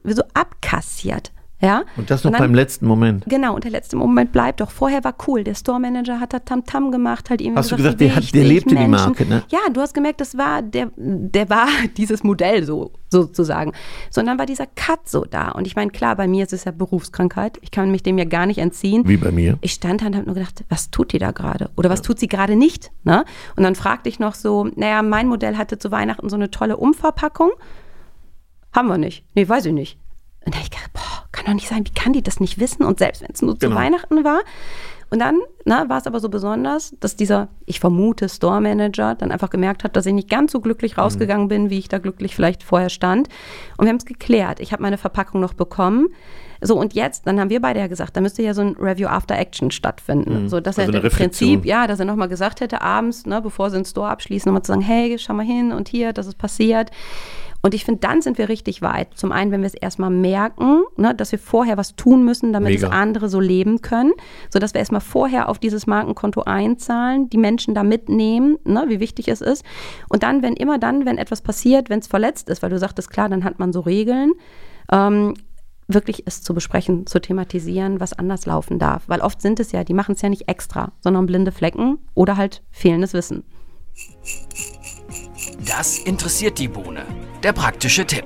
so 0.03 0.23
abkassiert. 0.33 1.31
Ja? 1.59 1.83
Und 1.95 2.11
das 2.11 2.23
noch 2.23 2.31
dann, 2.31 2.39
beim 2.41 2.53
letzten 2.53 2.85
Moment. 2.85 3.25
Genau, 3.27 3.55
und 3.55 3.63
der 3.63 3.71
letzte 3.71 3.95
Moment 3.95 4.31
bleibt 4.31 4.61
doch. 4.61 4.69
Vorher 4.69 5.03
war 5.03 5.15
cool. 5.27 5.43
Der 5.43 5.55
Store 5.55 5.79
Manager 5.79 6.19
hat 6.19 6.31
da 6.31 6.37
Tamtam 6.39 6.91
gemacht, 6.91 7.31
halt 7.31 7.41
irgendwie 7.41 7.57
Hast 7.57 7.71
du 7.71 7.77
gesagt, 7.77 7.97
gesagt, 7.97 7.99
wie 7.99 8.05
der 8.05 8.15
hat- 8.27 8.33
der 8.35 8.43
lebte 8.43 8.69
die 8.75 8.87
Menschen. 8.87 8.91
Marke, 9.07 9.25
ne? 9.25 9.43
Ja, 9.49 9.59
du 9.73 9.81
hast 9.81 9.95
gemerkt, 9.95 10.21
das 10.21 10.37
war, 10.37 10.61
der, 10.61 10.91
der 10.95 11.49
war 11.49 11.67
dieses 11.97 12.23
Modell 12.23 12.63
so, 12.63 12.91
sozusagen. 13.09 13.73
So, 14.11 14.21
und 14.21 14.27
dann 14.27 14.37
war 14.37 14.45
dieser 14.45 14.67
Cut 14.67 15.09
so 15.09 15.25
da. 15.25 15.49
Und 15.49 15.65
ich 15.65 15.75
meine, 15.75 15.89
klar, 15.89 16.15
bei 16.15 16.27
mir 16.27 16.43
ist 16.43 16.53
es 16.53 16.63
ja 16.65 16.71
Berufskrankheit. 16.71 17.57
Ich 17.61 17.71
kann 17.71 17.89
mich 17.89 18.03
dem 18.03 18.19
ja 18.19 18.25
gar 18.25 18.45
nicht 18.45 18.59
entziehen. 18.59 19.07
Wie 19.07 19.17
bei 19.17 19.31
mir. 19.31 19.57
Ich 19.61 19.71
stand 19.73 20.03
da 20.03 20.05
und 20.07 20.15
habe 20.15 20.25
nur 20.27 20.35
gedacht, 20.35 20.63
was 20.69 20.91
tut 20.91 21.11
die 21.11 21.17
da 21.17 21.31
gerade? 21.31 21.71
Oder 21.75 21.89
was 21.89 22.03
tut 22.03 22.19
sie 22.19 22.27
gerade 22.27 22.55
nicht? 22.55 22.91
Ne? 23.03 23.25
Und 23.55 23.63
dann 23.63 23.73
fragte 23.73 24.09
ich 24.09 24.19
noch 24.19 24.35
so, 24.35 24.69
naja, 24.75 25.01
mein 25.01 25.27
Modell 25.27 25.57
hatte 25.57 25.79
zu 25.79 25.89
Weihnachten 25.89 26.29
so 26.29 26.35
eine 26.35 26.51
tolle 26.51 26.77
Umverpackung. 26.77 27.49
Haben 28.75 28.89
wir 28.89 28.97
nicht. 28.99 29.23
Nee, 29.33 29.49
weiß 29.49 29.65
ich 29.65 29.73
nicht. 29.73 29.97
Und 30.45 30.53
da 30.55 30.59
ich 30.61 30.69
doch 31.47 31.53
nicht 31.55 31.67
sein, 31.67 31.85
wie 31.85 31.93
kann 31.93 32.13
die 32.13 32.21
das 32.21 32.39
nicht 32.39 32.59
wissen? 32.59 32.83
Und 32.83 32.99
selbst 32.99 33.21
wenn 33.21 33.29
es 33.33 33.41
nur 33.41 33.59
zu 33.59 33.67
Genau. 33.67 33.79
Weihnachten 33.79 34.23
war. 34.23 34.41
Und 35.09 35.19
dann 35.19 35.39
na, 35.65 35.87
war 35.89 35.97
es 35.99 36.07
aber 36.07 36.19
so 36.19 36.29
besonders, 36.29 36.93
dass 36.99 37.15
dieser, 37.15 37.47
ich 37.65 37.79
vermute, 37.79 38.27
Store 38.29 38.59
Manager 38.61 39.15
dann 39.15 39.31
einfach 39.31 39.49
gemerkt 39.49 39.83
hat, 39.83 39.95
dass 39.95 40.05
ich 40.05 40.13
nicht 40.13 40.29
ganz 40.29 40.51
so 40.51 40.59
glücklich 40.59 40.97
rausgegangen 40.97 41.47
bin, 41.47 41.69
wie 41.69 41.79
ich 41.79 41.87
da 41.87 41.97
glücklich 41.97 42.35
vielleicht 42.35 42.63
vorher 42.63 42.89
stand. 42.89 43.27
Und 43.77 43.85
wir 43.85 43.89
haben 43.89 43.97
es 43.97 44.05
geklärt. 44.05 44.59
Ich 44.59 44.71
habe 44.73 44.81
meine 44.81 44.97
Verpackung 44.97 45.39
noch 45.41 45.53
bekommen. 45.53 46.07
So, 46.61 46.77
und 46.77 46.93
jetzt, 46.93 47.27
dann 47.27 47.39
haben 47.39 47.49
wir 47.49 47.61
beide 47.61 47.79
ja 47.79 47.87
gesagt, 47.87 48.17
da 48.17 48.21
müsste 48.21 48.41
ja 48.41 48.53
so 48.53 48.61
ein 48.61 48.75
Review 48.79 49.07
After 49.07 49.37
Action 49.37 49.71
stattfinden. 49.71 50.49
So, 50.49 50.59
dass 50.59 50.79
Also 50.79 50.91
er 50.91 51.03
im 51.03 51.09
Prinzip, 51.11 51.65
ja, 51.65 51.85
dass 51.85 51.99
er 51.99 52.05
nochmal 52.05 52.29
gesagt 52.29 52.61
hätte, 52.61 52.81
abends, 52.81 53.25
ne, 53.25 53.41
bevor 53.41 53.69
sie 53.69 53.77
den 53.77 53.85
Store 53.85 54.09
abschließen, 54.09 54.49
nochmal 54.49 54.63
zu 54.63 54.71
sagen, 54.71 54.81
hey, 54.81 55.17
schau 55.19 55.33
mal 55.33 55.45
hin 55.45 55.71
und 55.71 55.87
hier, 55.87 56.13
das 56.13 56.27
ist 56.27 56.37
passiert. 56.37 56.91
Und 57.61 57.73
ich 57.73 57.85
finde, 57.85 58.01
dann 58.01 58.21
sind 58.21 58.37
wir 58.37 58.49
richtig 58.49 58.81
weit. 58.81 59.09
Zum 59.15 59.31
einen, 59.31 59.51
wenn 59.51 59.61
wir 59.61 59.67
es 59.67 59.73
erstmal 59.73 60.09
merken, 60.09 60.83
ne, 60.95 61.13
dass 61.15 61.31
wir 61.31 61.39
vorher 61.39 61.77
was 61.77 61.95
tun 61.95 62.23
müssen, 62.23 62.53
damit 62.53 62.69
Mega. 62.69 62.87
es 62.87 62.93
andere 62.93 63.29
so 63.29 63.39
leben 63.39 63.81
können, 63.81 64.13
sodass 64.49 64.73
wir 64.73 64.79
erstmal 64.79 65.01
vorher 65.01 65.49
auf 65.49 65.59
dieses 65.59 65.87
Markenkonto 65.87 66.43
einzahlen, 66.43 67.29
die 67.29 67.37
Menschen 67.37 67.73
da 67.73 67.83
mitnehmen, 67.83 68.57
ne, 68.63 68.85
wie 68.87 68.99
wichtig 68.99 69.27
es 69.27 69.41
ist. 69.41 69.65
Und 70.09 70.23
dann, 70.23 70.41
wenn 70.41 70.53
immer 70.53 70.77
dann, 70.77 71.05
wenn 71.05 71.17
etwas 71.17 71.41
passiert, 71.41 71.89
wenn 71.89 71.99
es 71.99 72.07
verletzt 72.07 72.49
ist, 72.49 72.61
weil 72.61 72.69
du 72.69 72.79
sagtest, 72.79 73.09
klar, 73.09 73.29
dann 73.29 73.43
hat 73.43 73.59
man 73.59 73.73
so 73.73 73.81
Regeln, 73.81 74.33
ähm, 74.91 75.33
wirklich 75.87 76.23
es 76.25 76.43
zu 76.43 76.53
besprechen, 76.53 77.07
zu 77.07 77.19
thematisieren, 77.19 77.99
was 77.99 78.13
anders 78.13 78.45
laufen 78.45 78.77
darf. 78.77 79.03
Weil 79.07 79.21
oft 79.21 79.41
sind 79.41 79.59
es 79.59 79.71
ja, 79.71 79.83
die 79.83 79.93
machen 79.93 80.15
es 80.15 80.21
ja 80.21 80.29
nicht 80.29 80.49
extra, 80.49 80.91
sondern 80.99 81.25
blinde 81.25 81.51
Flecken 81.51 81.99
oder 82.13 82.37
halt 82.37 82.63
fehlendes 82.71 83.13
Wissen. 83.13 83.43
Das 85.65 85.97
interessiert 85.99 86.59
die 86.59 86.67
Bohne. 86.67 87.03
Der 87.43 87.53
praktische 87.53 88.05
Tipp. 88.05 88.25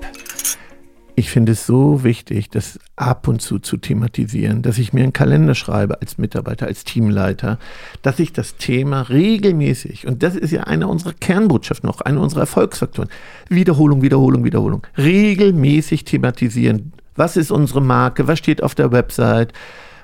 Ich 1.15 1.29
finde 1.29 1.51
es 1.51 1.65
so 1.65 2.03
wichtig, 2.03 2.49
das 2.49 2.79
ab 2.95 3.27
und 3.27 3.41
zu 3.41 3.59
zu 3.59 3.77
thematisieren, 3.77 4.61
dass 4.61 4.77
ich 4.77 4.93
mir 4.93 5.03
einen 5.03 5.13
Kalender 5.13 5.55
schreibe 5.55 6.01
als 6.01 6.17
Mitarbeiter, 6.17 6.67
als 6.67 6.83
Teamleiter, 6.83 7.59
dass 8.01 8.19
ich 8.19 8.33
das 8.33 8.55
Thema 8.55 9.01
regelmäßig, 9.03 10.07
und 10.07 10.23
das 10.23 10.35
ist 10.35 10.51
ja 10.51 10.63
eine 10.63 10.87
unserer 10.87 11.13
Kernbotschaften, 11.13 11.89
auch 11.89 12.01
eine 12.01 12.19
unserer 12.19 12.41
Erfolgsfaktoren, 12.41 13.09
Wiederholung, 13.49 14.01
Wiederholung, 14.01 14.43
Wiederholung, 14.45 14.87
regelmäßig 14.97 16.05
thematisieren. 16.05 16.93
Was 17.15 17.37
ist 17.37 17.51
unsere 17.51 17.81
Marke? 17.81 18.27
Was 18.27 18.39
steht 18.39 18.63
auf 18.63 18.75
der 18.75 18.91
Website? 18.91 19.53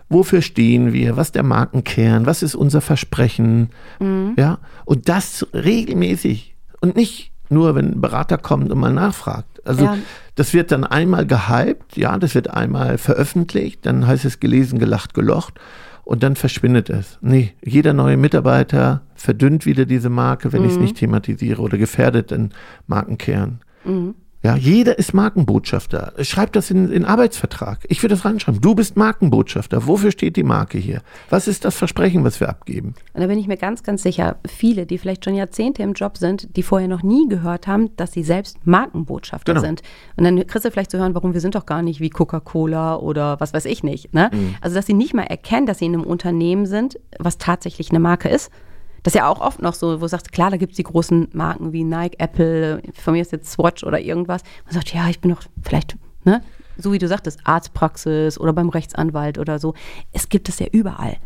wofür 0.10 0.42
stehen 0.42 0.94
wir, 0.94 1.18
was 1.18 1.34
der 1.34 1.44
Markenkern, 1.44 2.26
was 2.26 2.42
ist 2.42 2.56
unser 2.56 2.80
Versprechen, 2.80 3.72
Mhm. 4.00 4.36
ja, 4.38 4.60
und 4.86 5.10
das 5.10 5.46
regelmäßig 5.54 6.56
und 6.82 6.96
nicht 6.96 7.32
nur, 7.50 7.76
wenn 7.76 7.94
ein 7.94 8.02
Berater 8.02 8.38
kommt 8.38 8.72
und 8.72 8.80
mal 8.80 8.92
nachfragt. 8.94 9.66
Also 9.66 9.86
Ja. 9.86 9.98
das 10.36 10.54
wird 10.54 10.72
dann 10.72 10.84
einmal 10.84 11.26
gehypt, 11.26 11.96
ja, 11.98 12.18
das 12.18 12.36
wird 12.36 12.50
einmal 12.50 12.98
veröffentlicht, 12.98 13.86
dann 13.86 14.06
heißt 14.06 14.26
es 14.26 14.40
gelesen, 14.40 14.80
gelacht, 14.80 15.14
gelocht 15.14 15.56
und 16.04 16.24
dann 16.24 16.36
verschwindet 16.36 16.90
es. 16.90 17.18
Nee, 17.22 17.54
jeder 17.64 17.94
neue 17.94 18.18
Mitarbeiter 18.18 19.02
verdünnt 19.16 19.66
wieder 19.66 19.86
diese 19.86 20.10
Marke, 20.10 20.52
wenn 20.54 20.64
ich 20.66 20.72
es 20.74 20.78
nicht 20.78 20.98
thematisiere 20.98 21.62
oder 21.62 21.78
gefährdet 21.78 22.32
den 22.32 22.52
Markenkern. 22.88 23.62
Ja, 24.44 24.56
jeder 24.56 25.00
ist 25.00 25.14
Markenbotschafter. 25.16 26.14
Schreib 26.22 26.54
das 26.54 26.70
in 26.70 26.92
in 26.92 27.06
Arbeitsvertrag. 27.06 27.80
Ich 27.90 28.04
würde 28.04 28.14
das 28.16 28.24
reinschreiben. 28.24 28.62
Du 28.62 28.76
bist 28.76 28.96
Markenbotschafter. 28.96 29.88
Wofür 29.88 30.12
steht 30.12 30.36
die 30.36 30.44
Marke 30.44 30.78
hier? 30.78 31.02
Was 31.30 31.48
ist 31.48 31.66
das 31.66 31.76
Versprechen, 31.76 32.24
was 32.24 32.40
wir 32.40 32.48
abgeben? 32.48 32.94
Und 33.14 33.22
da 33.22 33.28
bin 33.28 33.40
ich 33.40 33.48
mir 33.48 33.58
ganz, 33.58 33.82
ganz 33.82 34.04
sicher, 34.04 34.38
viele, 34.48 34.86
die 34.86 35.00
vielleicht 35.00 35.26
schon 35.26 35.34
Jahrzehnte 35.34 35.82
im 35.82 35.94
Job 35.94 36.18
sind, 36.18 36.56
die 36.56 36.62
vorher 36.64 36.88
noch 36.88 37.02
nie 37.02 37.28
gehört 37.28 37.66
haben, 37.68 37.96
dass 37.98 38.12
sie 38.12 38.24
selbst 38.24 38.58
Markenbotschafter 38.66 39.54
Genau. 39.54 39.66
sind. 39.66 39.82
Und 40.18 40.24
dann 40.24 40.46
kriegst 40.46 40.66
du 40.66 40.72
vielleicht 40.72 40.92
zu 40.92 41.00
hören, 41.00 41.16
warum 41.16 41.34
wir 41.34 41.42
sind 41.42 41.56
doch 41.56 41.66
gar 41.66 41.82
nicht 41.82 42.00
wie 42.00 42.10
Coca-Cola 42.12 42.98
oder 42.98 43.40
was 43.40 43.54
weiß 43.54 43.66
ich 43.66 43.84
nicht. 43.84 44.14
Ne? 44.14 44.30
Mhm. 44.32 44.56
Also, 44.62 44.76
dass 44.76 44.86
sie 44.86 44.94
nicht 44.94 45.16
mal 45.16 45.24
erkennen, 45.24 45.66
dass 45.66 45.80
sie 45.80 45.86
in 45.86 45.96
einem 45.96 46.04
Unternehmen 46.04 46.68
sind, 46.68 47.00
was 47.18 47.40
tatsächlich 47.40 47.90
eine 47.90 48.00
Marke 48.00 48.30
ist. 48.30 48.52
Das 49.04 49.14
ist 49.14 49.18
ja 49.18 49.28
auch 49.28 49.42
oft 49.42 49.62
noch 49.62 49.74
so, 49.74 49.98
wo 49.98 50.02
du 50.02 50.08
sagst, 50.08 50.32
klar, 50.32 50.50
da 50.50 50.58
gibt 50.58 50.72
es 50.72 50.78
die 50.78 50.84
großen 50.84 51.30
Marken 51.34 51.74
wie 51.74 51.84
Nike, 51.84 52.20
Apple, 52.20 52.82
von 52.94 53.14
mir 53.14 53.22
ist 53.22 53.32
jetzt 53.32 53.52
Swatch 53.52 53.84
oder 53.84 54.00
irgendwas. 54.00 54.42
Man 54.66 54.74
sagt, 54.74 54.94
ja, 54.94 55.08
ich 55.10 55.20
bin 55.20 55.32
doch 55.32 55.42
vielleicht, 55.62 55.98
ne? 56.24 56.42
So 56.78 56.94
wie 56.94 57.00
du 57.00 57.08
sagtest, 57.08 57.40
Arztpraxis 57.44 58.40
oder 58.40 58.54
beim 58.54 58.70
Rechtsanwalt 58.70 59.40
oder 59.40 59.58
so. 59.58 59.74
Es 60.14 60.30
gibt 60.30 60.48
es 60.48 60.60
ja 60.60 60.68
überall. 60.72 61.18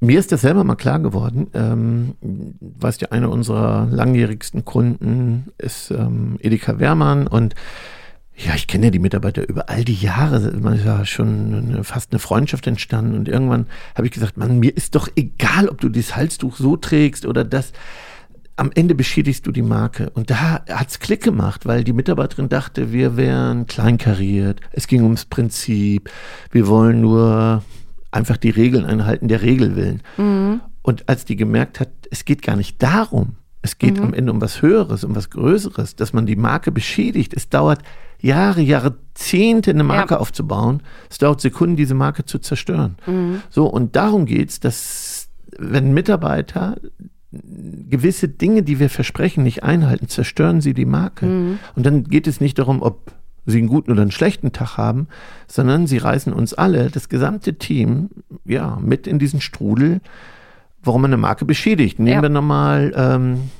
Mir 0.00 0.18
ist 0.18 0.32
das 0.32 0.40
selber 0.40 0.64
mal 0.64 0.76
klar 0.76 0.98
geworden. 0.98 1.48
Ähm, 1.52 2.14
weißt 2.60 3.02
du, 3.02 3.12
einer 3.12 3.30
unserer 3.30 3.86
langjährigsten 3.90 4.64
Kunden 4.64 5.52
ist 5.58 5.90
ähm, 5.90 6.38
Edeka 6.40 6.78
Wehrmann 6.78 7.26
und 7.26 7.54
ja, 8.44 8.54
ich 8.54 8.66
kenne 8.66 8.86
ja 8.86 8.90
die 8.90 8.98
Mitarbeiter 8.98 9.46
über 9.48 9.68
all 9.68 9.84
die 9.84 9.94
Jahre. 9.94 10.52
Man 10.58 10.74
ist 10.74 10.84
ja 10.84 11.04
schon 11.04 11.80
fast 11.84 12.12
eine 12.12 12.18
Freundschaft 12.18 12.66
entstanden 12.66 13.14
und 13.14 13.28
irgendwann 13.28 13.66
habe 13.94 14.06
ich 14.06 14.12
gesagt, 14.12 14.36
Mann, 14.36 14.58
mir 14.58 14.74
ist 14.76 14.94
doch 14.94 15.08
egal, 15.16 15.68
ob 15.68 15.80
du 15.80 15.88
dieses 15.88 16.16
Halstuch 16.16 16.56
so 16.56 16.76
trägst 16.76 17.26
oder 17.26 17.44
das. 17.44 17.72
Am 18.56 18.70
Ende 18.74 18.94
beschädigst 18.94 19.46
du 19.46 19.52
die 19.52 19.62
Marke. 19.62 20.10
Und 20.10 20.30
da 20.30 20.64
hat's 20.68 21.00
Klick 21.00 21.22
gemacht, 21.22 21.66
weil 21.66 21.82
die 21.82 21.94
Mitarbeiterin 21.94 22.48
dachte, 22.48 22.92
wir 22.92 23.16
wären 23.16 23.66
kleinkariert. 23.66 24.60
Es 24.72 24.86
ging 24.86 25.02
ums 25.02 25.24
Prinzip. 25.24 26.10
Wir 26.50 26.66
wollen 26.66 27.00
nur 27.00 27.62
einfach 28.10 28.36
die 28.36 28.50
Regeln 28.50 28.84
einhalten, 28.84 29.28
der 29.28 29.40
Regel 29.42 29.76
willen. 29.76 30.02
Und 30.82 31.08
als 31.08 31.24
die 31.24 31.36
gemerkt 31.36 31.80
hat, 31.80 31.88
es 32.10 32.24
geht 32.24 32.42
gar 32.42 32.56
nicht 32.56 32.82
darum, 32.82 33.36
es 33.62 33.78
geht 33.78 33.98
am 33.98 34.14
Ende 34.14 34.32
um 34.32 34.40
was 34.40 34.62
Höheres, 34.62 35.04
um 35.04 35.14
was 35.14 35.30
Größeres, 35.30 35.96
dass 35.96 36.12
man 36.12 36.26
die 36.26 36.36
Marke 36.36 36.72
beschädigt. 36.72 37.34
Es 37.34 37.48
dauert 37.48 37.82
Jahre, 38.20 38.60
Jahrzehnte, 38.60 39.70
eine 39.70 39.84
Marke 39.84 40.14
Ja. 40.14 40.20
aufzubauen. 40.20 40.82
Es 41.08 41.18
dauert 41.18 41.40
Sekunden, 41.40 41.76
diese 41.76 41.94
Marke 41.94 42.24
zu 42.24 42.38
zerstören. 42.38 42.96
So, 43.50 43.66
und 43.66 43.96
darum 43.96 44.26
geht's, 44.26 44.60
dass 44.60 45.28
wenn 45.58 45.92
Mitarbeiter 45.94 46.76
gewisse 47.32 48.28
Dinge, 48.28 48.62
die 48.62 48.78
wir 48.80 48.90
versprechen, 48.90 49.44
nicht 49.44 49.62
einhalten, 49.62 50.08
zerstören 50.08 50.60
sie 50.60 50.74
die 50.74 50.84
Marke. 50.84 51.26
Und 51.76 51.86
dann 51.86 52.04
geht 52.04 52.26
es 52.26 52.40
nicht 52.40 52.58
darum, 52.58 52.82
ob 52.82 53.12
sie 53.46 53.58
einen 53.58 53.68
guten 53.68 53.90
oder 53.92 54.02
einen 54.02 54.10
schlechten 54.10 54.52
Tag 54.52 54.76
haben, 54.76 55.08
sondern 55.46 55.86
sie 55.86 55.98
reißen 55.98 56.32
uns 56.32 56.54
alle, 56.54 56.90
das 56.90 57.08
gesamte 57.08 57.54
Team, 57.54 58.10
ja, 58.44 58.78
mit 58.82 59.06
in 59.06 59.18
diesen 59.18 59.40
Strudel, 59.40 60.00
warum 60.82 61.02
man 61.02 61.10
eine 61.12 61.20
Marke 61.20 61.44
beschädigt. 61.44 61.98
Nehmen 61.98 62.16
Ja. 62.16 62.22
wir 62.22 62.28
nochmal, 62.28 62.92
ähm, 62.96 63.50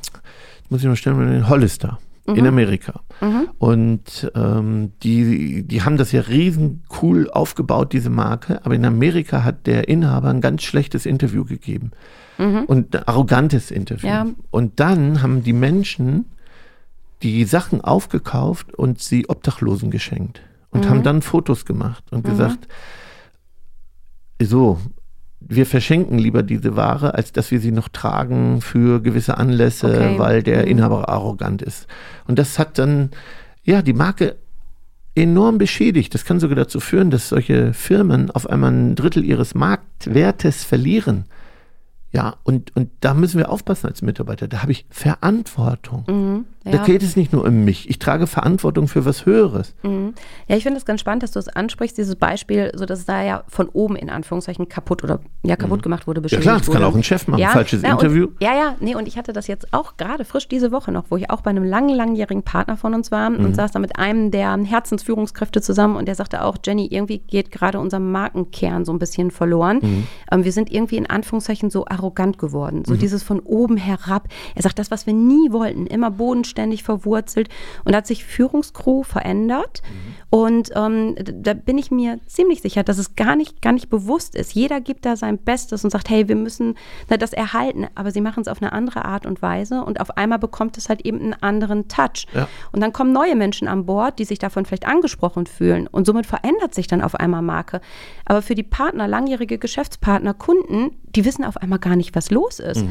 muss 0.69 0.81
ich 0.83 0.87
mal 0.87 0.97
stellen, 0.97 1.19
den 1.31 1.49
Hollister 1.49 1.99
in 2.37 2.47
Amerika. 2.47 3.01
Und 3.59 4.31
ähm, 4.35 4.93
die, 5.03 5.63
die 5.63 5.83
haben 5.83 5.97
das 5.97 6.13
ja 6.13 6.23
riesen 6.23 6.85
cool 7.03 7.31
aufgebaut, 7.31 7.93
diese 7.93 8.11
Marke, 8.11 8.65
aber 8.65 8.75
in 8.75 8.85
Amerika 8.85 9.45
hat 9.45 9.67
der 9.67 9.89
Inhaber 9.89 10.29
ein 10.29 10.41
ganz 10.41 10.63
schlechtes 10.63 11.07
Interview 11.07 11.45
gegeben. 11.45 11.91
Und 12.67 12.97
ein 12.97 13.03
arrogantes 13.07 13.71
Interview. 13.71 14.09
Ja. 14.09 14.27
Und 14.51 14.81
dann 14.81 15.23
haben 15.23 15.43
die 15.43 15.53
Menschen 15.53 16.25
die 17.23 17.45
Sachen 17.45 17.83
aufgekauft 17.83 18.75
und 18.75 18.99
sie 18.99 19.29
Obdachlosen 19.29 19.91
geschenkt. 19.91 20.41
Und 20.71 20.89
haben 20.89 21.03
dann 21.03 21.21
Fotos 21.21 21.65
gemacht 21.65 22.05
und 22.13 22.25
gesagt, 22.25 22.69
so, 24.41 24.79
wir 25.51 25.67
verschenken 25.67 26.19
lieber 26.19 26.45
diese 26.45 26.77
Ware, 26.77 27.15
als 27.15 27.33
dass 27.33 27.51
wir 27.51 27.59
sie 27.61 27.73
noch 27.73 27.89
tragen 27.89 28.61
für 28.61 29.03
gewisse 29.03 29.37
Anlässe, 29.37 29.89
Okay. 29.89 30.19
weil 30.19 30.43
der 30.45 30.67
Inhaber 30.69 31.09
arrogant 31.09 31.61
ist. 31.61 31.89
Und 32.29 32.39
das 32.39 32.59
hat 32.59 32.79
dann, 32.79 33.11
ja, 33.65 33.83
die 33.83 33.93
Marke 33.93 34.37
enorm 35.17 35.59
beschädigt. 35.59 36.15
Das 36.15 36.25
kann 36.25 36.39
sogar 36.39 36.55
dazu 36.55 36.79
führen, 36.79 37.11
dass 37.11 37.29
solche 37.31 37.75
Firmen 37.75 38.31
auf 38.31 38.49
einmal 38.49 38.71
ein 38.71 38.95
Drittel 38.95 39.25
ihres 39.25 39.57
Marktwertes 39.57 40.63
verlieren. 40.63 41.25
Ja, 42.13 42.37
und, 42.43 42.75
und 42.77 42.91
da 43.01 43.15
müssen 43.15 43.39
wir 43.39 43.51
aufpassen 43.51 43.87
als 43.87 44.03
Mitarbeiter. 44.03 44.49
Da 44.49 44.63
habe 44.63 44.73
ich 44.73 44.85
Verantwortung. 44.91 46.05
Mhm. 46.09 46.45
Da 46.65 46.73
Ja. 46.73 46.85
geht 46.85 47.03
es 47.03 47.17
nicht 47.17 47.33
nur 47.33 47.45
um 47.47 47.65
mich. 47.65 47.89
Ich 47.89 47.99
trage 47.99 48.27
Verantwortung 48.27 48.87
für 48.87 49.07
was 49.07 49.25
Höheres. 49.25 49.75
Mhm. 49.83 50.15
Ja, 50.47 50.57
ich 50.57 50.63
finde 50.65 50.77
es 50.79 50.85
ganz 50.85 51.01
spannend, 51.01 51.23
dass 51.23 51.31
du 51.31 51.39
es 51.39 51.49
ansprichst, 51.49 51.97
dieses 51.97 52.17
Beispiel, 52.17 52.71
so 52.75 52.85
dass 52.85 52.99
es 52.99 53.07
da 53.07 53.23
ja 53.23 53.45
von 53.49 53.69
oben 53.71 53.97
in 53.97 54.11
Anführungszeichen 54.11 54.69
kaputt 54.69 55.03
oder 55.03 55.21
ja 55.43 55.57
kaputt 55.57 55.83
gemacht 55.83 56.07
wurde, 56.07 56.21
Mhm. 56.21 56.27
Ja 56.29 56.39
klar, 56.41 56.59
das 56.59 56.67
kann 56.67 56.75
wurde. 56.77 56.87
auch 56.89 56.95
ein 56.97 57.03
Chef 57.03 57.27
machen. 57.29 57.41
Ja, 57.41 57.51
Falsches 57.51 57.81
ja, 57.83 57.93
Interview. 57.93 58.27
Und, 58.27 58.43
ja, 58.43 58.55
ja, 58.55 58.75
nee, 58.81 58.95
und 58.95 59.09
ich 59.09 59.17
hatte 59.17 59.33
das 59.33 59.47
jetzt 59.47 59.73
auch 59.73 59.97
gerade 59.97 60.25
frisch 60.27 60.49
diese 60.49 60.71
Woche 60.73 60.93
noch, 60.93 61.05
wo 61.11 61.17
ich 61.17 61.31
auch 61.31 61.41
bei 61.41 61.51
einem 61.51 61.65
langen, 61.65 61.95
langjährigen 61.95 62.43
Partner 62.43 62.77
von 62.77 62.93
uns 62.93 63.11
war 63.11 63.31
Mhm. 63.31 63.45
und 63.45 63.55
saß 63.57 63.71
da 63.71 63.79
mit 63.79 63.97
einem 63.99 64.31
der 64.31 64.59
Herzensführungskräfte 64.59 65.63
zusammen 65.63 65.97
und 65.97 66.07
der 66.09 66.15
sagte 66.15 66.45
auch, 66.45 66.57
Jenny, 66.65 66.89
irgendwie 66.91 67.19
geht 67.19 67.53
gerade 67.53 67.79
unser 67.81 68.01
Markenkern 68.01 68.85
so 68.85 68.93
ein 68.93 68.99
bisschen 68.99 69.31
verloren. 69.31 69.79
Mhm. 69.81 70.07
Ähm, 70.33 70.45
wir 70.45 70.53
sind 70.53 70.71
irgendwie 70.71 70.97
in 70.97 71.09
Anführungszeichen 71.09 71.71
so 71.71 71.87
arrogant 71.87 72.00
geworden, 72.39 72.85
so 72.87 72.97
dieses 72.97 73.23
von 73.23 73.41
oben 73.41 73.77
herab. 73.77 74.29
Er 74.55 74.63
sagt, 74.63 74.79
das, 74.79 74.91
was 74.91 75.07
wir 75.07 75.15
nie 75.15 75.53
wollten, 75.53 75.87
immer 75.87 76.11
bodenständig 76.11 76.83
verwurzelt 76.83 77.49
und 77.85 77.93
da 77.93 77.99
hat 77.99 78.07
sich 78.07 78.25
Führungskrew 78.25 79.03
verändert 79.03 79.83
und 80.31 80.71
ähm, 80.75 81.17
da 81.19 81.55
bin 81.55 81.77
ich 81.77 81.91
mir 81.91 82.21
ziemlich 82.27 82.63
sicher, 82.63 82.83
dass 82.83 82.99
es 82.99 83.17
gar 83.17 83.37
nicht, 83.37 83.61
gar 83.61 83.73
nicht 83.73 83.91
bewusst 83.91 84.35
ist. 84.35 84.55
Jeder 84.55 84.81
gibt 84.81 85.05
da 85.05 85.17
sein 85.17 85.39
Bestes 85.39 85.85
und 85.85 85.91
sagt, 85.91 86.09
hey, 86.09 86.29
wir 86.29 86.37
müssen 86.37 86.77
na, 87.09 87.17
das 87.17 87.33
erhalten, 87.33 87.87
aber 87.95 88.13
sie 88.13 88.21
machen 88.21 88.41
es 88.41 88.49
auf 88.49 88.63
eine 88.63 88.73
andere 88.73 89.05
Art 89.05 89.27
und 89.27 89.43
Weise 89.43 89.83
und 89.85 90.01
auf 90.01 90.17
einmal 90.17 90.39
bekommt 90.39 90.79
es 90.79 90.89
halt 90.89 91.05
eben 91.05 91.21
einen 91.21 91.35
anderen 91.35 91.89
Touch. 91.89 92.27
Ja. 92.33 92.49
Und 92.73 92.81
dann 92.81 92.93
kommen 92.93 93.13
neue 93.13 93.35
Menschen 93.35 93.69
an 93.69 93.87
Bord, 93.87 94.19
die 94.19 94.25
sich 94.25 94.39
davon 94.39 94.65
vielleicht 94.65 94.87
angesprochen 94.87 95.47
fühlen 95.47 95.87
und 95.87 96.07
somit 96.07 96.27
verändert 96.27 96.75
sich 96.75 96.87
dann 96.87 97.03
auf 97.03 97.15
einmal 97.15 97.43
Marke. 97.43 97.81
Aber 98.25 98.43
für 98.43 98.55
die 98.55 98.63
Partner, 98.63 99.09
langjährige 99.09 99.59
Geschäftspartner, 99.59 100.35
Kunden, 100.35 100.93
die 101.17 101.25
wissen 101.25 101.45
auf 101.45 101.57
einmal 101.57 101.79
gar 101.79 101.97
nicht, 101.97 102.15
was 102.15 102.31
los 102.31 102.59
ist. 102.61 102.85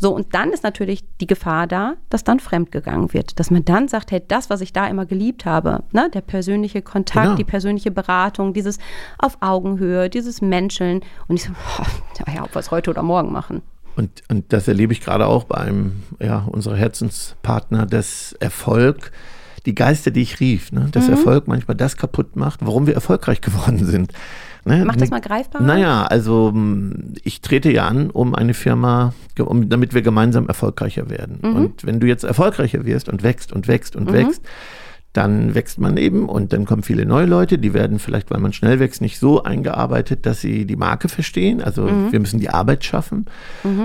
So, 0.00 0.14
und 0.14 0.32
dann 0.32 0.50
ist 0.52 0.62
natürlich 0.62 1.02
die 1.20 1.26
Gefahr 1.26 1.66
da, 1.66 1.94
dass 2.08 2.22
dann 2.22 2.38
fremdgegangen 2.38 3.12
wird. 3.12 3.40
Dass 3.40 3.50
man 3.50 3.64
dann 3.64 3.88
sagt, 3.88 4.12
hey, 4.12 4.22
das, 4.28 4.48
was 4.48 4.60
ich 4.60 4.72
da 4.72 4.86
immer 4.86 5.06
geliebt 5.06 5.44
habe, 5.44 5.82
ne, 5.90 6.08
der 6.14 6.20
persönliche 6.20 6.82
Kontakt, 6.82 7.24
Genau. 7.24 7.36
die 7.36 7.42
persönliche 7.44 7.90
Beratung, 7.90 8.54
dieses 8.54 8.78
auf 9.18 9.38
Augenhöhe, 9.40 10.08
dieses 10.08 10.40
Menscheln. 10.40 11.00
Und 11.26 11.34
ich 11.36 11.42
so, 11.44 11.50
boah, 11.76 12.32
ja, 12.32 12.44
ob 12.44 12.54
wir 12.54 12.60
es 12.60 12.70
heute 12.70 12.90
oder 12.90 13.02
morgen 13.02 13.32
machen. 13.32 13.62
Und, 13.96 14.22
und 14.28 14.52
das 14.52 14.68
erlebe 14.68 14.92
ich 14.92 15.00
gerade 15.00 15.26
auch 15.26 15.42
bei 15.42 15.56
einem 15.56 16.04
ja, 16.20 16.46
unserer 16.52 16.76
Herzenspartner, 16.76 17.84
dass 17.84 18.34
Erfolg, 18.38 19.10
die 19.66 19.74
Geister, 19.74 20.12
die 20.12 20.22
ich 20.22 20.38
rief, 20.38 20.70
ne, 20.70 20.82
Mhm. 20.82 20.90
dass 20.92 21.08
Erfolg 21.08 21.48
manchmal 21.48 21.76
das 21.76 21.96
kaputt 21.96 22.36
macht, 22.36 22.60
warum 22.64 22.86
wir 22.86 22.94
erfolgreich 22.94 23.40
geworden 23.42 23.84
sind. 23.84 24.12
Ne, 24.68 24.84
Mach 24.84 24.96
das 24.96 25.10
mal 25.10 25.20
greifbar. 25.20 25.62
Naja, 25.62 26.04
also 26.04 26.50
m, 26.54 27.14
ich 27.24 27.40
trete 27.40 27.72
ja 27.72 27.86
an, 27.86 28.10
um 28.10 28.34
eine 28.34 28.54
Firma, 28.54 29.14
um, 29.38 29.68
damit 29.68 29.94
wir 29.94 30.02
gemeinsam 30.02 30.46
erfolgreicher 30.46 31.10
werden. 31.10 31.38
Mhm. 31.42 31.56
Und 31.56 31.86
wenn 31.86 32.00
du 32.00 32.06
jetzt 32.06 32.24
erfolgreicher 32.24 32.84
wirst 32.84 33.08
und 33.08 33.22
wächst 33.22 33.52
und 33.52 33.68
wächst 33.68 33.96
und 33.96 34.12
wächst, 34.12 34.42
dann 35.18 35.56
wächst 35.56 35.80
man 35.80 35.96
eben 35.96 36.28
und 36.28 36.52
dann 36.52 36.64
kommen 36.64 36.84
viele 36.84 37.04
neue 37.04 37.26
Leute, 37.26 37.58
die 37.58 37.74
werden 37.74 37.98
vielleicht, 37.98 38.30
weil 38.30 38.38
man 38.38 38.52
schnell 38.52 38.78
wächst, 38.78 39.00
nicht 39.00 39.18
so 39.18 39.42
eingearbeitet, 39.42 40.24
dass 40.26 40.40
sie 40.40 40.64
die 40.64 40.76
Marke 40.76 41.08
verstehen. 41.08 41.60
Also 41.60 41.82
Mhm. 41.82 42.12
wir 42.12 42.20
müssen 42.20 42.38
die 42.38 42.50
Arbeit 42.50 42.84
schaffen 42.84 43.26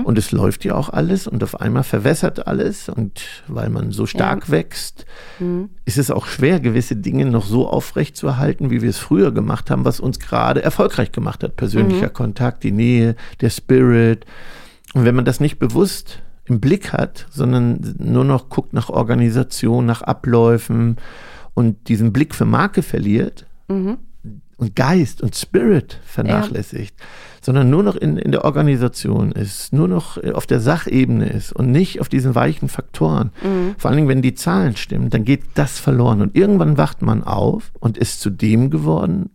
und 0.04 0.16
es 0.16 0.30
läuft 0.30 0.64
ja 0.64 0.76
auch 0.76 0.90
alles 0.90 1.26
und 1.26 1.42
auf 1.42 1.60
einmal 1.60 1.82
verwässert 1.82 2.46
alles 2.46 2.88
und 2.88 3.20
weil 3.48 3.68
man 3.68 3.90
so 3.90 4.06
stark 4.06 4.48
wächst, 4.52 5.06
Mhm. 5.40 5.70
ist 5.84 5.98
es 5.98 6.12
auch 6.12 6.26
schwer, 6.26 6.60
gewisse 6.60 6.94
Dinge 6.94 7.24
noch 7.24 7.46
so 7.46 7.68
aufrecht 7.68 8.16
zu 8.16 8.28
erhalten, 8.28 8.70
wie 8.70 8.80
wir 8.80 8.90
es 8.90 8.98
früher 8.98 9.32
gemacht 9.32 9.72
haben, 9.72 9.84
was 9.84 9.98
uns 9.98 10.20
gerade 10.20 10.62
erfolgreich 10.62 11.10
gemacht 11.10 11.42
hat. 11.42 11.56
Persönlicher 11.56 12.10
Kontakt, 12.10 12.62
die 12.62 12.70
Nähe, 12.70 13.16
der 13.40 13.50
Spirit. 13.50 14.24
Und 14.94 15.04
wenn 15.04 15.16
man 15.16 15.24
das 15.24 15.40
nicht 15.40 15.58
bewusst 15.58 16.20
im 16.46 16.60
Blick 16.60 16.92
hat, 16.92 17.26
sondern 17.30 17.96
nur 17.98 18.24
noch 18.24 18.48
guckt 18.48 18.72
nach 18.72 18.90
Organisation, 18.90 19.86
nach 19.86 20.02
Abläufen 20.02 20.96
und 21.54 21.88
diesen 21.88 22.12
Blick 22.12 22.34
für 22.34 22.44
Marke 22.44 22.82
verliert, 22.82 23.46
und 24.56 24.76
Geist 24.76 25.20
und 25.20 25.34
Spirit 25.34 26.00
vernachlässigt, 26.04 26.94
ja. 26.98 27.06
sondern 27.40 27.70
nur 27.70 27.82
noch 27.82 27.96
in, 27.96 28.16
in 28.16 28.32
der 28.32 28.44
Organisation 28.44 29.32
ist, 29.32 29.72
nur 29.72 29.88
noch 29.88 30.22
auf 30.22 30.46
der 30.46 30.60
Sachebene 30.60 31.28
ist 31.28 31.52
und 31.52 31.70
nicht 31.70 32.00
auf 32.00 32.08
diesen 32.08 32.34
weichen 32.34 32.68
Faktoren. 32.68 33.30
Mhm. 33.42 33.74
Vor 33.78 33.90
allen 33.90 33.96
Dingen, 33.96 34.08
wenn 34.08 34.22
die 34.22 34.34
Zahlen 34.34 34.76
stimmen, 34.76 35.10
dann 35.10 35.24
geht 35.24 35.42
das 35.54 35.78
verloren. 35.78 36.22
Und 36.22 36.36
irgendwann 36.36 36.78
wacht 36.78 37.02
man 37.02 37.24
auf 37.24 37.72
und 37.80 37.98
ist 37.98 38.20
zu 38.20 38.30
dem 38.30 38.70
geworden, 38.70 39.30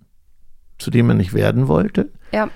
zu 0.77 0.91
dem 0.91 1.07
man 1.07 1.17
nicht 1.17 1.33
werden 1.33 1.67
wollte. 1.67 2.09
Ja. 2.31 2.49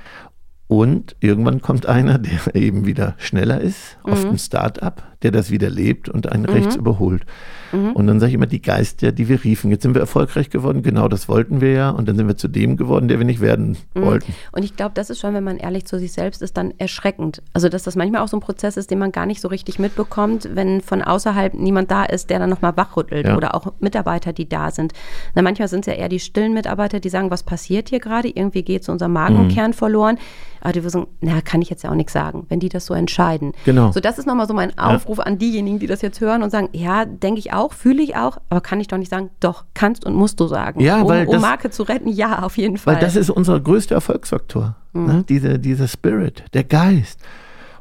Und 0.68 1.16
irgendwann 1.20 1.62
kommt 1.62 1.86
einer, 1.86 2.18
der 2.18 2.40
eben 2.56 2.86
wieder 2.86 3.16
schneller 3.18 3.62
ist, 3.62 3.98
mhm. 4.06 4.14
oft 4.14 4.26
ein 4.26 4.40
Start-up, 4.40 5.13
der 5.24 5.32
das 5.32 5.52
wieder 5.52 5.70
lebt 5.70 6.10
und 6.10 6.32
einen 6.32 6.44
mhm. 6.44 6.50
rechts 6.50 6.76
überholt. 6.76 7.26
Mhm. 7.72 7.94
Und 7.94 8.08
dann 8.08 8.20
sage 8.20 8.30
ich 8.30 8.36
immer, 8.36 8.46
die 8.46 8.62
Geister, 8.62 9.12
die 9.12 9.28
wir 9.28 9.44
riefen. 9.44 9.72
Jetzt 9.72 9.84
sind 9.84 9.96
wir 9.96 10.02
erfolgreich 10.02 10.50
geworden, 10.50 10.84
genau 10.84 11.08
das 11.08 11.28
wollten 11.28 11.62
wir 11.62 11.72
ja. 11.72 11.90
Und 11.90 12.08
dann 12.08 12.16
sind 12.16 12.28
wir 12.28 12.38
zu 12.38 12.48
dem 12.48 12.78
geworden, 12.78 13.08
der 13.08 13.20
wir 13.20 13.26
nicht 13.26 13.42
werden 13.42 13.78
mhm. 13.94 14.02
wollten. 14.06 14.36
Und 14.52 14.64
ich 14.64 14.76
glaube, 14.76 14.92
das 14.94 15.10
ist 15.10 15.20
schon, 15.20 15.34
wenn 15.34 15.44
man 15.44 15.58
ehrlich 15.58 15.86
zu 15.86 15.98
sich 15.98 16.12
selbst 16.12 16.42
ist, 16.42 16.58
dann 16.58 16.74
erschreckend. 16.78 17.42
Also, 17.54 17.70
dass 17.70 17.84
das 17.84 17.96
manchmal 17.96 18.22
auch 18.22 18.28
so 18.28 18.38
ein 18.38 18.42
Prozess 18.42 18.78
ist, 18.78 18.92
den 18.92 19.00
man 19.00 19.12
gar 19.12 19.26
nicht 19.26 19.42
so 19.42 19.48
richtig 19.48 19.80
mitbekommt, 19.80 20.50
wenn 20.54 20.82
von 20.82 21.02
außerhalb 21.02 21.54
niemand 21.54 21.90
da 21.90 22.04
ist, 22.04 22.30
der 22.30 22.40
dann 22.40 22.50
nochmal 22.50 22.78
wachrüttelt 22.78 23.28
ja. 23.28 23.38
oder 23.38 23.56
auch 23.56 23.74
Mitarbeiter, 23.80 24.34
die 24.34 24.48
da 24.48 24.72
sind. 24.72 24.94
Na, 25.34 25.42
manchmal 25.42 25.68
sind 25.68 25.88
es 25.88 25.94
ja 25.94 26.00
eher 26.00 26.10
die 26.10 26.20
stillen 26.20 26.54
Mitarbeiter, 26.54 27.00
die 27.00 27.10
sagen, 27.10 27.32
was 27.32 27.44
passiert 27.44 27.90
hier 27.90 28.00
gerade? 28.00 28.30
Irgendwie 28.30 28.64
geht 28.64 28.84
so 28.84 28.92
unser 28.92 29.08
Magenkern 29.08 29.72
mhm. 29.72 29.74
verloren. 29.74 30.18
Aber 30.62 30.72
die 30.72 30.80
sagen, 30.82 31.08
na, 31.20 31.42
kann 31.42 31.62
ich 31.62 31.70
jetzt 31.70 31.84
ja 31.84 31.92
auch 31.92 31.96
nichts 31.96 32.14
sagen, 32.14 32.46
wenn 32.48 32.62
die 32.62 32.70
das 32.70 32.86
so 32.86 32.94
entscheiden. 32.94 33.52
Genau. 33.66 33.92
So, 33.92 34.00
das 34.00 34.18
ist 34.18 34.26
nochmal 34.26 34.48
so 34.48 34.54
mein 34.54 34.78
Aufruf 34.78 35.13
ja. 35.13 35.13
An 35.20 35.38
diejenigen, 35.38 35.80
die 35.80 35.88
das 35.88 36.02
jetzt 36.02 36.22
hören 36.22 36.44
und 36.44 36.50
sagen, 36.50 36.70
ja, 36.74 37.06
denke 37.06 37.40
ich 37.40 37.54
auch, 37.54 37.74
fühle 37.74 38.02
ich 38.02 38.16
auch, 38.16 38.38
aber 38.50 38.62
kann 38.62 38.80
ich 38.80 38.88
doch 38.88 38.98
nicht 38.98 39.10
sagen, 39.10 39.30
doch, 39.40 39.66
kannst 39.74 40.06
und 40.06 40.16
musst 40.16 40.40
du 40.40 40.48
sagen. 40.48 40.80
Ja, 40.80 41.02
um, 41.02 41.08
weil 41.08 41.28
um 41.28 41.42
Marke 41.42 41.70
zu 41.70 41.84
retten, 41.84 42.10
ja, 42.10 42.44
auf 42.44 42.58
jeden 42.58 42.78
Fall. 42.78 42.96
Weil 42.96 43.02
das 43.02 43.16
ist 43.16 43.30
unser 43.30 43.60
größter 43.60 43.96
Erfolgsfaktor. 43.96 44.76
Mhm. 44.94 45.06
Ne? 45.06 45.26
Diese, 45.28 45.60
dieser 45.60 45.88
Spirit, 45.88 46.44
der 46.54 46.64
Geist. 46.64 47.20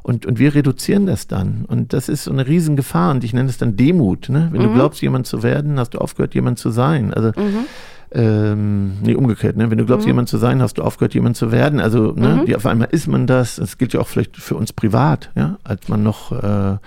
Und, 0.01 0.25
und 0.25 0.37
wir 0.37 0.53
reduzieren 0.53 1.05
das 1.05 1.27
dann. 1.27 1.63
Und 1.65 1.93
das 1.93 2.09
ist 2.09 2.25
so 2.25 2.31
eine 2.31 2.45
Riesengefahr. 2.45 3.11
Und 3.11 3.23
ich 3.23 3.33
nenne 3.33 3.49
es 3.49 3.57
dann 3.57 3.77
Demut. 3.77 4.27
Ne? 4.27 4.49
Wenn 4.51 4.61
mhm. 4.61 4.65
du 4.65 4.73
glaubst, 4.73 5.01
jemand 5.01 5.27
zu 5.27 5.43
werden, 5.43 5.79
hast 5.79 5.91
du 5.91 5.99
aufgehört, 5.99 6.35
jemand 6.35 6.59
zu 6.59 6.71
sein. 6.71 7.13
Also 7.13 7.29
mhm 7.39 7.65
ähm, 8.13 8.97
nee, 9.03 9.15
umgekehrt, 9.15 9.57
ne? 9.57 9.69
Wenn 9.71 9.77
du 9.77 9.85
glaubst, 9.85 10.05
mhm. 10.05 10.11
jemand 10.11 10.29
zu 10.29 10.37
sein, 10.37 10.61
hast 10.61 10.77
du 10.77 10.83
aufgehört, 10.83 11.13
jemand 11.13 11.35
zu 11.35 11.51
werden. 11.51 11.79
Also, 11.79 12.13
ne, 12.13 12.29
mhm. 12.29 12.45
die, 12.45 12.55
auf 12.55 12.65
einmal 12.65 12.89
ist 12.91 13.07
man 13.07 13.27
das. 13.27 13.55
Das 13.57 13.77
gilt 13.77 13.93
ja 13.93 13.99
auch 13.99 14.07
vielleicht 14.07 14.37
für 14.37 14.55
uns 14.55 14.73
privat, 14.73 15.31
ja, 15.35 15.57
als 15.63 15.87
man 15.87 16.03
noch 16.03 16.31
äh, 16.31 16.77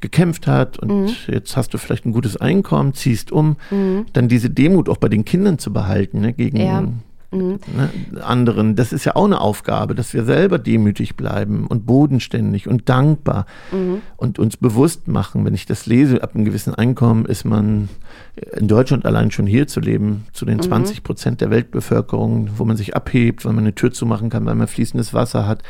gekämpft 0.00 0.46
hat 0.46 0.78
und 0.78 1.04
mhm. 1.04 1.10
jetzt 1.28 1.56
hast 1.56 1.72
du 1.72 1.78
vielleicht 1.78 2.04
ein 2.04 2.12
gutes 2.12 2.36
Einkommen, 2.36 2.92
ziehst 2.92 3.32
um, 3.32 3.56
mhm. 3.70 4.04
dann 4.12 4.28
diese 4.28 4.50
Demut 4.50 4.90
auch 4.90 4.98
bei 4.98 5.08
den 5.08 5.24
Kindern 5.24 5.58
zu 5.58 5.72
behalten, 5.72 6.20
ne, 6.20 6.34
gegen 6.34 6.58
ja. 6.58 6.84
Mhm. 7.34 7.58
Ne, 7.76 8.24
anderen. 8.24 8.76
Das 8.76 8.92
ist 8.92 9.04
ja 9.04 9.16
auch 9.16 9.24
eine 9.24 9.40
Aufgabe, 9.40 9.94
dass 9.94 10.14
wir 10.14 10.24
selber 10.24 10.58
demütig 10.58 11.16
bleiben 11.16 11.66
und 11.66 11.86
bodenständig 11.86 12.68
und 12.68 12.88
dankbar 12.88 13.46
mhm. 13.72 14.02
und 14.16 14.38
uns 14.38 14.56
bewusst 14.56 15.08
machen. 15.08 15.44
Wenn 15.44 15.54
ich 15.54 15.66
das 15.66 15.86
lese, 15.86 16.22
ab 16.22 16.34
einem 16.34 16.44
gewissen 16.44 16.74
Einkommen 16.74 17.26
ist 17.26 17.44
man 17.44 17.88
in 18.56 18.68
Deutschland 18.68 19.04
allein 19.04 19.30
schon 19.30 19.46
hier 19.46 19.66
zu 19.66 19.80
leben, 19.80 20.26
zu 20.32 20.44
den 20.44 20.58
mhm. 20.58 20.62
20 20.62 21.02
Prozent 21.02 21.40
der 21.40 21.50
Weltbevölkerung, 21.50 22.50
wo 22.56 22.64
man 22.64 22.76
sich 22.76 22.96
abhebt, 22.96 23.44
weil 23.44 23.52
man 23.52 23.64
eine 23.64 23.74
Tür 23.74 23.92
zumachen 23.92 24.30
kann, 24.30 24.46
weil 24.46 24.54
man 24.54 24.68
fließendes 24.68 25.12
Wasser 25.12 25.46
hat. 25.46 25.62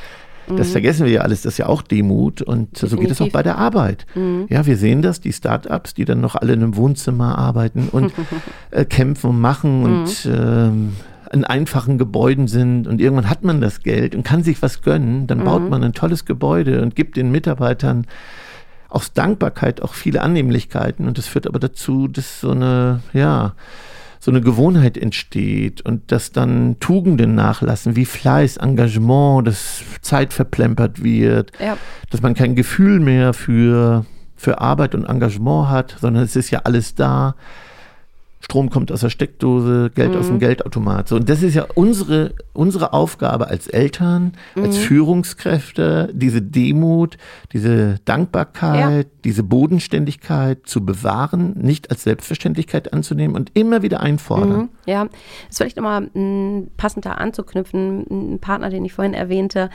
Das 0.46 0.68
mhm. 0.68 0.72
vergessen 0.72 1.06
wir 1.06 1.12
ja 1.12 1.20
alles, 1.22 1.42
das 1.42 1.54
ist 1.54 1.58
ja 1.58 1.66
auch 1.66 1.80
Demut 1.80 2.42
und 2.42 2.76
so 2.76 2.96
geht 2.96 3.10
es 3.10 3.20
auch 3.20 3.30
bei 3.30 3.42
der 3.42 3.56
Arbeit. 3.56 4.06
Mhm. 4.14 4.46
Ja, 4.50 4.66
wir 4.66 4.76
sehen 4.76 5.00
das, 5.00 5.20
die 5.20 5.32
Start-ups, 5.32 5.94
die 5.94 6.04
dann 6.04 6.20
noch 6.20 6.34
alle 6.34 6.52
in 6.52 6.62
einem 6.62 6.76
Wohnzimmer 6.76 7.38
arbeiten 7.38 7.88
und 7.90 8.12
äh, 8.70 8.84
kämpfen 8.84 9.30
und 9.30 9.40
machen 9.40 9.78
mhm. 9.78 9.84
und 9.84 10.28
ähm, 10.30 10.92
in 11.34 11.44
einfachen 11.44 11.98
Gebäuden 11.98 12.48
sind 12.48 12.86
und 12.86 13.00
irgendwann 13.00 13.28
hat 13.28 13.44
man 13.44 13.60
das 13.60 13.82
Geld 13.82 14.14
und 14.14 14.22
kann 14.22 14.42
sich 14.42 14.62
was 14.62 14.82
gönnen, 14.82 15.26
dann 15.26 15.40
mhm. 15.40 15.44
baut 15.44 15.68
man 15.68 15.82
ein 15.84 15.92
tolles 15.92 16.24
Gebäude 16.24 16.80
und 16.80 16.94
gibt 16.94 17.16
den 17.16 17.30
Mitarbeitern 17.30 18.06
aus 18.88 19.12
Dankbarkeit 19.12 19.82
auch 19.82 19.94
viele 19.94 20.22
Annehmlichkeiten 20.22 21.06
und 21.06 21.18
das 21.18 21.26
führt 21.26 21.46
aber 21.46 21.58
dazu, 21.58 22.06
dass 22.06 22.40
so 22.40 22.52
eine, 22.52 23.00
ja, 23.12 23.54
so 24.20 24.30
eine 24.30 24.40
Gewohnheit 24.40 24.96
entsteht 24.96 25.82
und 25.82 26.10
dass 26.10 26.32
dann 26.32 26.76
Tugenden 26.80 27.34
nachlassen, 27.34 27.94
wie 27.94 28.06
Fleiß, 28.06 28.56
Engagement, 28.56 29.46
dass 29.46 29.82
Zeit 30.00 30.32
verplempert 30.32 31.02
wird, 31.02 31.52
ja. 31.60 31.76
dass 32.10 32.22
man 32.22 32.32
kein 32.34 32.54
Gefühl 32.54 33.00
mehr 33.00 33.34
für, 33.34 34.06
für 34.34 34.62
Arbeit 34.62 34.94
und 34.94 35.04
Engagement 35.04 35.68
hat, 35.68 35.96
sondern 36.00 36.22
es 36.22 36.36
ist 36.36 36.50
ja 36.50 36.60
alles 36.60 36.94
da. 36.94 37.34
Strom 38.44 38.68
kommt 38.68 38.92
aus 38.92 39.00
der 39.00 39.08
Steckdose, 39.08 39.90
Geld 39.94 40.12
mhm. 40.12 40.18
aus 40.18 40.26
dem 40.26 40.34
mhm. 40.34 40.40
Geldautomat. 40.40 41.08
So, 41.08 41.16
und 41.16 41.30
das 41.30 41.42
ist 41.42 41.54
ja 41.54 41.66
unsere, 41.74 42.34
unsere 42.52 42.92
Aufgabe 42.92 43.48
als 43.48 43.68
Eltern, 43.68 44.32
mhm. 44.54 44.64
als 44.64 44.76
Führungskräfte, 44.76 46.10
diese 46.12 46.42
Demut, 46.42 47.16
diese 47.54 48.00
Dankbarkeit, 48.04 49.06
ja. 49.06 49.10
diese 49.24 49.44
Bodenständigkeit 49.44 50.58
zu 50.66 50.84
bewahren, 50.84 51.54
nicht 51.56 51.90
als 51.90 52.02
Selbstverständlichkeit 52.02 52.92
anzunehmen 52.92 53.34
und 53.34 53.50
immer 53.54 53.80
wieder 53.80 54.00
einfordern. 54.00 54.58
Mhm. 54.58 54.68
Ja, 54.84 55.04
das 55.04 55.12
ist 55.48 55.56
vielleicht 55.56 55.78
nochmal 55.78 56.10
passend 56.76 57.06
da 57.06 57.12
anzuknüpfen, 57.12 58.34
ein 58.34 58.38
Partner, 58.40 58.68
den 58.68 58.84
ich 58.84 58.92
vorhin 58.92 59.14
erwähnte, 59.14 59.70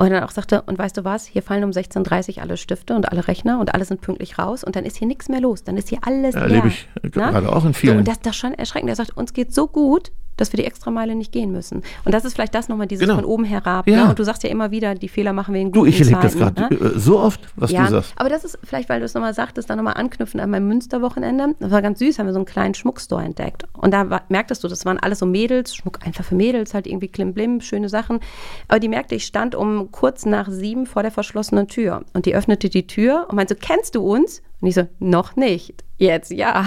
und 0.00 0.10
dann 0.10 0.24
auch 0.24 0.30
sagte, 0.30 0.62
und 0.62 0.78
weißt 0.78 0.96
du 0.96 1.04
was, 1.04 1.26
hier 1.26 1.42
fallen 1.42 1.62
um 1.62 1.72
16.30 1.72 2.36
Uhr 2.36 2.42
alle 2.42 2.56
Stifte 2.56 2.94
und 2.94 3.12
alle 3.12 3.28
Rechner 3.28 3.60
und 3.60 3.74
alle 3.74 3.84
sind 3.84 4.00
pünktlich 4.00 4.38
raus 4.38 4.64
und 4.64 4.74
dann 4.74 4.86
ist 4.86 4.96
hier 4.96 5.06
nichts 5.06 5.28
mehr 5.28 5.42
los. 5.42 5.62
Dann 5.62 5.76
ist 5.76 5.90
hier 5.90 5.98
alles 6.02 6.34
ja, 6.34 6.40
Erlebe 6.40 6.68
ich 6.68 6.88
gerade 7.02 7.52
auch 7.52 7.66
in 7.66 7.74
vielen. 7.74 7.92
So, 7.92 7.98
und 7.98 8.08
das, 8.08 8.16
ist 8.24 8.36
schon 8.36 8.54
erschreckend. 8.54 8.88
Er 8.88 8.96
sagt, 8.96 9.14
uns 9.18 9.34
geht 9.34 9.52
so 9.52 9.66
gut, 9.66 10.10
dass 10.36 10.52
wir 10.52 10.56
die 10.56 10.64
Extrameile 10.64 11.14
nicht 11.14 11.32
gehen 11.32 11.52
müssen. 11.52 11.82
Und 12.04 12.14
das 12.14 12.24
ist 12.24 12.34
vielleicht 12.34 12.54
das 12.54 12.68
nochmal, 12.68 12.86
dieses 12.86 13.06
genau. 13.06 13.16
von 13.16 13.24
oben 13.24 13.44
herab. 13.44 13.86
Ja. 13.86 14.04
Ne? 14.04 14.10
Und 14.10 14.18
du 14.18 14.24
sagst 14.24 14.42
ja 14.42 14.50
immer 14.50 14.70
wieder, 14.70 14.94
die 14.94 15.08
Fehler 15.08 15.32
machen 15.32 15.54
wir 15.54 15.60
in 15.60 15.70
guten 15.70 15.84
Du, 15.84 15.86
ich 15.86 16.00
erlebe 16.00 16.20
das 16.22 16.36
gerade 16.36 16.60
ne? 16.62 16.80
Äh, 16.80 16.98
so 16.98 17.20
oft, 17.20 17.40
was 17.56 17.70
ja, 17.70 17.84
du 17.84 17.90
sagst. 17.90 18.12
Aber 18.16 18.28
das 18.28 18.44
ist 18.44 18.58
vielleicht, 18.64 18.88
weil 18.88 19.00
du 19.00 19.06
es 19.06 19.14
nochmal 19.14 19.34
sagtest, 19.34 19.68
dann 19.68 19.76
nochmal 19.76 19.94
anknüpfen 19.94 20.40
an 20.40 20.50
meinem 20.50 20.68
Münsterwochenende. 20.68 21.54
Das 21.58 21.70
war 21.70 21.82
ganz 21.82 21.98
süß, 21.98 22.18
haben 22.18 22.26
wir 22.26 22.32
so 22.32 22.38
einen 22.38 22.46
kleinen 22.46 22.74
Schmuckstore 22.74 23.22
entdeckt. 23.22 23.64
Und 23.74 23.92
da 23.92 24.08
war, 24.10 24.22
merktest 24.28 24.64
du, 24.64 24.68
das 24.68 24.84
waren 24.84 24.98
alles 24.98 25.18
so 25.18 25.26
Mädels, 25.26 25.74
Schmuck 25.74 25.98
einfach 26.06 26.24
für 26.24 26.34
Mädels, 26.34 26.74
halt 26.74 26.86
irgendwie 26.86 27.08
klimblim, 27.08 27.60
schöne 27.60 27.88
Sachen. 27.88 28.20
Aber 28.68 28.80
die 28.80 28.88
merkte, 28.88 29.14
ich 29.14 29.26
stand 29.26 29.54
um 29.54 29.90
kurz 29.90 30.26
nach 30.26 30.48
sieben 30.50 30.86
vor 30.86 31.02
der 31.02 31.12
verschlossenen 31.12 31.68
Tür. 31.68 32.02
Und 32.14 32.26
die 32.26 32.34
öffnete 32.34 32.68
die 32.68 32.86
Tür 32.86 33.26
und 33.28 33.36
meinte 33.36 33.54
so, 33.54 33.60
kennst 33.60 33.94
du 33.94 34.02
uns? 34.02 34.42
Und 34.60 34.68
ich 34.68 34.74
so, 34.74 34.86
noch 34.98 35.36
nicht. 35.36 35.84
Jetzt, 36.00 36.30
ja. 36.30 36.64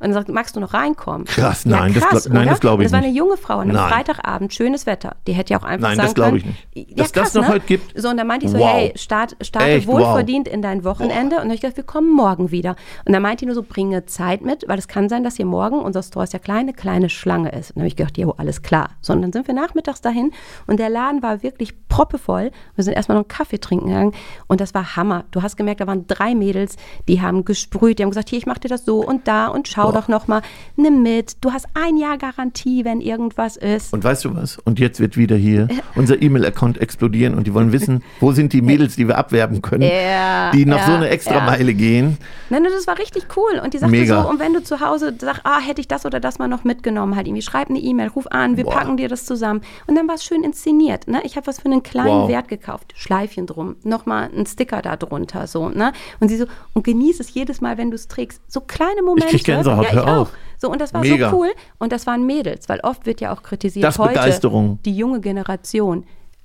Und 0.00 0.14
sagt, 0.14 0.30
magst 0.30 0.56
du 0.56 0.60
noch 0.60 0.72
reinkommen? 0.72 1.26
Krass, 1.26 1.66
nein, 1.66 1.92
ja, 1.92 2.00
krass, 2.00 2.24
das, 2.24 2.28
nein, 2.30 2.48
das 2.48 2.58
glaube 2.58 2.82
ich 2.82 2.86
nicht. 2.86 2.94
Das 2.94 3.02
war 3.02 3.06
eine 3.06 3.14
junge 3.14 3.36
Frau 3.36 3.58
an 3.58 3.68
einem 3.68 3.74
nein. 3.74 3.92
Freitagabend, 3.92 4.54
schönes 4.54 4.86
Wetter. 4.86 5.16
Die 5.26 5.34
hätte 5.34 5.52
ja 5.52 5.60
auch 5.60 5.64
einfach 5.64 5.88
nein, 5.88 5.98
sagen 5.98 6.14
können. 6.14 6.32
Nein, 6.32 6.54
das 6.72 6.72
glaube 6.72 6.86
ich 6.86 6.86
nicht. 6.86 6.98
Dass 6.98 7.12
krass, 7.12 7.32
das 7.32 7.34
noch 7.34 7.48
ne? 7.48 7.54
heute 7.54 7.66
gibt. 7.66 8.00
So, 8.00 8.08
und 8.08 8.16
dann 8.16 8.26
meinte 8.26 8.46
ich 8.46 8.52
so, 8.52 8.58
wow. 8.58 8.72
hey, 8.72 8.94
start, 8.96 9.36
starte 9.42 9.68
Echt? 9.68 9.86
wohlverdient 9.86 10.46
wow. 10.46 10.54
in 10.54 10.62
dein 10.62 10.84
Wochenende. 10.84 11.36
Und 11.36 11.42
dann 11.42 11.48
habe 11.48 11.54
ich 11.54 11.60
gedacht, 11.60 11.76
wir 11.76 11.84
kommen 11.84 12.10
morgen 12.10 12.50
wieder. 12.50 12.74
Und 13.04 13.12
dann 13.12 13.20
meinte 13.20 13.40
die 13.40 13.46
nur 13.46 13.54
so, 13.54 13.62
bringe 13.62 14.06
Zeit 14.06 14.40
mit, 14.40 14.66
weil 14.68 14.78
es 14.78 14.88
kann 14.88 15.10
sein, 15.10 15.22
dass 15.22 15.36
hier 15.36 15.44
morgen, 15.44 15.78
unser 15.78 16.02
Store 16.02 16.24
ist 16.24 16.32
ja 16.32 16.38
kleine, 16.38 16.72
kleine 16.72 17.10
Schlange 17.10 17.50
ist. 17.50 17.72
Und 17.72 17.76
dann 17.76 17.82
habe 17.82 17.88
ich 17.88 17.96
gedacht, 17.96 18.16
jo, 18.16 18.30
alles 18.38 18.62
klar. 18.62 18.88
So, 19.02 19.12
und 19.12 19.20
dann 19.20 19.34
sind 19.34 19.46
wir 19.48 19.54
nachmittags 19.54 20.00
dahin 20.00 20.32
und 20.66 20.80
der 20.80 20.88
Laden 20.88 21.22
war 21.22 21.42
wirklich 21.42 21.74
proppevoll. 21.88 22.50
Wir 22.74 22.84
sind 22.84 22.94
erstmal 22.94 23.18
noch 23.18 23.24
einen 23.24 23.28
Kaffee 23.28 23.58
trinken 23.58 23.88
gegangen 23.88 24.14
und 24.46 24.62
das 24.62 24.72
war 24.72 24.96
Hammer. 24.96 25.24
Du 25.30 25.42
hast 25.42 25.58
gemerkt, 25.58 25.82
da 25.82 25.86
waren 25.86 26.06
drei 26.06 26.34
Mädels, 26.34 26.76
die 27.06 27.20
haben 27.20 27.44
gesprüht, 27.44 27.98
die 27.98 28.04
haben 28.04 28.10
gesagt, 28.10 28.30
hier, 28.30 28.38
ich 28.38 28.46
mache 28.46 28.61
dir 28.64 28.68
das 28.68 28.84
so 28.84 29.04
und 29.04 29.28
da 29.28 29.48
und 29.48 29.68
schau 29.68 29.90
Boah. 29.90 30.00
doch 30.00 30.08
noch 30.08 30.28
mal, 30.28 30.42
nimm 30.76 31.02
mit. 31.02 31.36
Du 31.40 31.52
hast 31.52 31.66
ein 31.74 31.96
Jahr 31.96 32.18
Garantie, 32.18 32.84
wenn 32.84 33.00
irgendwas 33.00 33.56
ist. 33.56 33.92
Und 33.92 34.04
weißt 34.04 34.24
du 34.24 34.34
was? 34.34 34.58
Und 34.58 34.78
jetzt 34.78 35.00
wird 35.00 35.16
wieder 35.16 35.36
hier 35.36 35.68
unser 35.94 36.20
E-Mail-Account 36.20 36.78
explodieren 36.78 37.34
und 37.34 37.46
die 37.46 37.54
wollen 37.54 37.72
wissen, 37.72 38.02
wo 38.20 38.32
sind 38.32 38.52
die 38.52 38.62
Mädels, 38.62 38.96
die 38.96 39.08
wir 39.08 39.18
abwerben 39.18 39.62
können, 39.62 39.82
ja, 39.82 40.50
die 40.52 40.66
noch 40.66 40.78
ja, 40.78 40.86
so 40.86 40.92
eine 40.92 41.08
extra 41.08 41.36
ja. 41.36 41.44
Meile 41.44 41.74
gehen. 41.74 42.18
Nein, 42.50 42.64
das 42.64 42.86
war 42.86 42.98
richtig 42.98 43.24
cool. 43.36 43.60
Und 43.62 43.74
die 43.74 43.78
sagte 43.78 43.96
Mega. 43.96 44.22
so, 44.22 44.28
und 44.28 44.38
wenn 44.38 44.52
du 44.52 44.62
zu 44.62 44.80
Hause 44.80 45.14
sagst, 45.18 45.42
ah, 45.44 45.60
hätte 45.60 45.80
ich 45.80 45.88
das 45.88 46.06
oder 46.06 46.20
das 46.20 46.38
mal 46.38 46.48
noch 46.48 46.64
mitgenommen, 46.64 47.16
halt 47.16 47.26
irgendwie, 47.26 47.42
schreib 47.42 47.70
eine 47.70 47.78
E-Mail, 47.78 48.08
ruf 48.08 48.26
an, 48.28 48.56
wir 48.56 48.64
Boah. 48.64 48.74
packen 48.74 48.96
dir 48.96 49.08
das 49.08 49.24
zusammen. 49.24 49.62
Und 49.86 49.94
dann 49.94 50.08
war 50.08 50.16
es 50.16 50.24
schön 50.24 50.42
inszeniert. 50.44 51.08
Ne? 51.08 51.20
Ich 51.24 51.36
habe 51.36 51.46
was 51.46 51.60
für 51.60 51.66
einen 51.66 51.82
kleinen 51.82 52.22
wow. 52.22 52.28
Wert 52.28 52.48
gekauft. 52.48 52.92
Schleifchen 52.94 53.46
drum, 53.46 53.76
nochmal 53.82 54.30
ein 54.36 54.46
Sticker 54.46 54.82
da 54.82 54.96
drunter. 54.96 55.46
So, 55.46 55.68
ne? 55.68 55.92
Und 56.20 56.28
sie 56.28 56.36
so, 56.36 56.46
und 56.74 56.84
genieß 56.84 57.20
es 57.20 57.34
jedes 57.34 57.60
Mal, 57.60 57.78
wenn 57.78 57.90
du 57.90 57.94
es 57.94 58.08
trägst. 58.08 58.40
So 58.52 58.60
kleine 58.60 59.02
Momente. 59.02 59.28
Ich 59.28 59.32
krieg 59.32 59.44
Gänsehaut, 59.44 59.86
ja, 59.86 59.92
hör 59.92 60.18
auf. 60.18 60.28
Auch. 60.28 60.32
So, 60.58 60.70
und 60.70 60.80
das 60.80 60.92
war 60.92 61.00
Mega. 61.00 61.30
so 61.30 61.36
cool. 61.36 61.48
Und 61.78 61.90
das 61.90 62.06
waren 62.06 62.26
Mädels, 62.26 62.68
weil 62.68 62.80
oft 62.80 63.06
wird 63.06 63.22
ja 63.22 63.32
auch 63.32 63.42
kritisiert, 63.42 63.84
das 63.84 63.98
heute 63.98 64.10
Begeisterung. 64.10 64.78
die 64.84 64.94
junge 64.94 65.20
Generation 65.20 66.04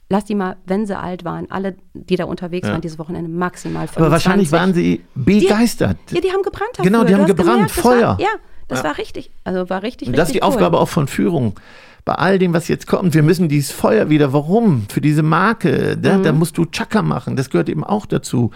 lass 0.10 0.24
die 0.24 0.36
mal, 0.36 0.56
wenn 0.66 0.86
sie 0.86 0.98
alt 0.98 1.26
waren, 1.26 1.52
alle, 1.52 1.76
die 1.94 2.16
da 2.16 2.24
unterwegs 2.24 2.66
ja. 2.66 2.74
waren 2.74 2.82
dieses 2.82 2.98
Wochenende, 2.98 3.30
maximal 3.30 3.88
25. 3.88 3.98
Aber 3.98 4.12
wahrscheinlich 4.12 4.52
waren 4.54 4.74
sie 4.74 5.04
begeistert. 5.16 5.98
Die, 6.10 6.16
ja, 6.16 6.22
die 6.22 6.32
haben 6.32 6.44
gebrannt 6.44 6.72
dafür. 6.78 6.90
Genau, 6.90 7.04
die 7.04 7.14
haben 7.14 7.26
gebrannt, 7.26 7.50
gemerkt, 7.50 7.72
Feuer. 7.72 8.08
War, 8.08 8.22
ja, 8.22 8.30
das 8.70 8.80
ja. 8.80 8.86
war 8.86 8.98
richtig, 8.98 9.32
also 9.44 9.70
war 9.70 9.84
richtig, 9.84 10.08
Und 10.08 10.18
das 10.18 10.30
ist 10.30 10.36
die 10.36 10.40
cool. 10.40 10.48
Aufgabe 10.48 10.80
auch 10.80 10.90
von 10.90 11.08
Führung. 11.08 11.60
Bei 12.06 12.14
all 12.16 12.40
dem, 12.40 12.54
was 12.54 12.70
jetzt 12.70 12.88
kommt, 12.88 13.14
wir 13.14 13.24
müssen 13.24 13.50
dieses 13.50 13.72
Feuer 13.72 14.10
wieder, 14.10 14.32
warum? 14.32 14.86
Für 14.88 15.02
diese 15.02 15.24
Marke, 15.24 15.98
da, 15.98 16.18
mhm. 16.18 16.24
da 16.24 16.32
musst 16.32 16.58
du 16.58 16.66
Chaka 16.66 17.02
machen, 17.02 17.36
das 17.36 17.50
gehört 17.50 17.68
eben 17.68 17.84
auch 17.84 18.06
dazu 18.06 18.52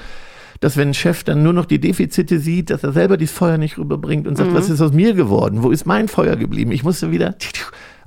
dass 0.62 0.78
wenn 0.78 0.90
ein 0.90 0.94
Chef 0.94 1.24
dann 1.24 1.44
nur 1.44 1.54
noch 1.54 1.66
die 1.66 1.80
Defizite 1.80 2.40
sieht, 2.40 2.70
dass 2.70 2.84
er 2.84 2.94
selber 2.94 3.18
dieses 3.18 3.36
Feuer 3.36 3.58
nicht 3.58 3.78
rüberbringt 3.78 4.28
und 4.28 4.38
sagt, 4.38 4.52
mhm. 4.52 4.56
was 4.56 4.70
ist 4.70 4.80
aus 4.80 4.94
mir 4.94 5.14
geworden? 5.14 5.64
Wo 5.64 5.72
ist 5.72 5.86
mein 5.86 6.08
Feuer 6.08 6.38
geblieben? 6.38 6.72
Ich 6.72 6.84
musste 6.84 7.12
wieder 7.12 7.36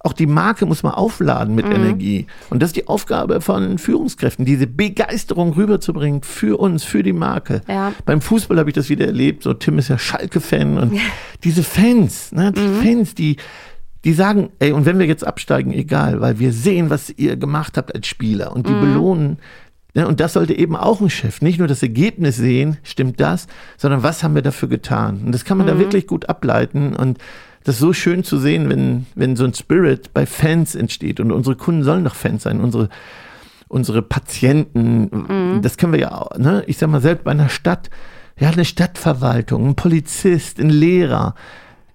Auch 0.05 0.13
die 0.13 0.27
Marke 0.27 0.65
muss 0.65 0.83
man 0.83 0.93
aufladen 0.93 1.55
mit 1.55 1.65
Energie. 1.65 2.27
Und 2.51 2.63
das 2.63 2.69
ist 2.69 2.77
die 2.77 2.89
Aufgabe 2.89 3.41
von 3.41 3.79
Führungskräften, 3.79 4.45
diese 4.45 4.67
Begeisterung 4.67 5.55
rüberzubringen 5.55 6.23
für 6.23 6.61
uns, 6.61 6.85
für 6.85 7.03
die 7.03 7.15
Marke. 7.15 7.63
Ja. 7.67 7.93
Beim 8.05 8.21
Fußball 8.21 8.59
habe 8.59 8.69
ich 8.69 8.75
das 8.75 8.91
wieder 8.91 9.07
erlebt. 9.07 9.43
So, 9.43 9.55
Tim 9.55 9.79
ist 9.79 9.89
ja 9.89 9.99
Schalke-Fan 9.99 10.79
und 10.79 11.01
diese 11.43 11.63
Fans, 11.63 12.33
ne, 12.33 12.53
die 12.53 12.87
Fans, 12.87 13.15
die, 13.15 13.37
die 14.05 14.13
sagen, 14.13 14.51
ey, 14.59 14.73
und 14.73 14.85
wenn 14.85 14.99
wir 14.99 15.07
jetzt 15.07 15.27
absteigen, 15.27 15.73
egal, 15.73 16.21
weil 16.21 16.39
wir 16.39 16.53
sehen, 16.53 16.91
was 16.91 17.09
ihr 17.09 17.37
gemacht 17.37 17.79
habt 17.79 17.95
als 17.95 18.07
Spieler 18.07 18.53
und 18.55 18.69
die 18.69 18.75
belohnen. 18.75 19.39
Ne, 19.95 20.09
und 20.09 20.19
das 20.19 20.33
sollte 20.33 20.59
eben 20.59 20.75
auch 20.75 21.01
ein 21.01 21.09
Chef, 21.09 21.41
nicht 21.41 21.59
nur 21.59 21.69
das 21.69 21.83
Ergebnis 21.83 22.37
sehen, 22.37 22.79
stimmt 22.83 23.21
das, 23.21 23.47
sondern 23.77 24.03
was 24.03 24.25
haben 24.25 24.35
wir 24.35 24.43
dafür 24.43 24.69
getan? 24.69 25.23
Und 25.25 25.33
das 25.33 25.45
kann 25.45 25.57
man 25.57 25.69
da 25.69 25.79
wirklich 25.79 26.09
gut 26.09 26.29
ableiten. 26.29 26.97
Und 26.97 27.19
das 27.63 27.77
ist 27.77 27.81
so 27.81 27.93
schön 27.93 28.25
zu 28.25 28.39
sehen, 28.39 28.69
wenn, 28.69 29.07
wenn 29.15 29.37
so 29.37 29.45
ein 29.45 29.55
Spirit 29.55 30.13
bei 30.13 30.27
Fans 30.27 30.75
entsteht. 30.75 31.21
Und 31.21 31.31
unsere 31.31 31.55
Kunden 31.55 31.85
sollen 31.85 32.03
doch 32.03 32.17
Fans 32.17 32.43
sein, 32.43 32.61
unsere, 32.61 32.89
unsere 33.69 34.03
Patienten, 34.03 35.63
das 35.63 35.77
können 35.77 35.93
wir 35.93 36.01
ja 36.01 36.13
auch, 36.13 36.37
ne? 36.39 36.65
ich 36.67 36.77
sag 36.77 36.91
mal, 36.91 37.01
selbst 37.01 37.23
bei 37.23 37.31
einer 37.31 37.49
Stadt, 37.49 37.89
ja, 38.37 38.51
eine 38.51 38.65
Stadtverwaltung, 38.65 39.69
ein 39.69 39.75
Polizist, 39.77 40.59
ein 40.59 40.71
Lehrer, 40.71 41.37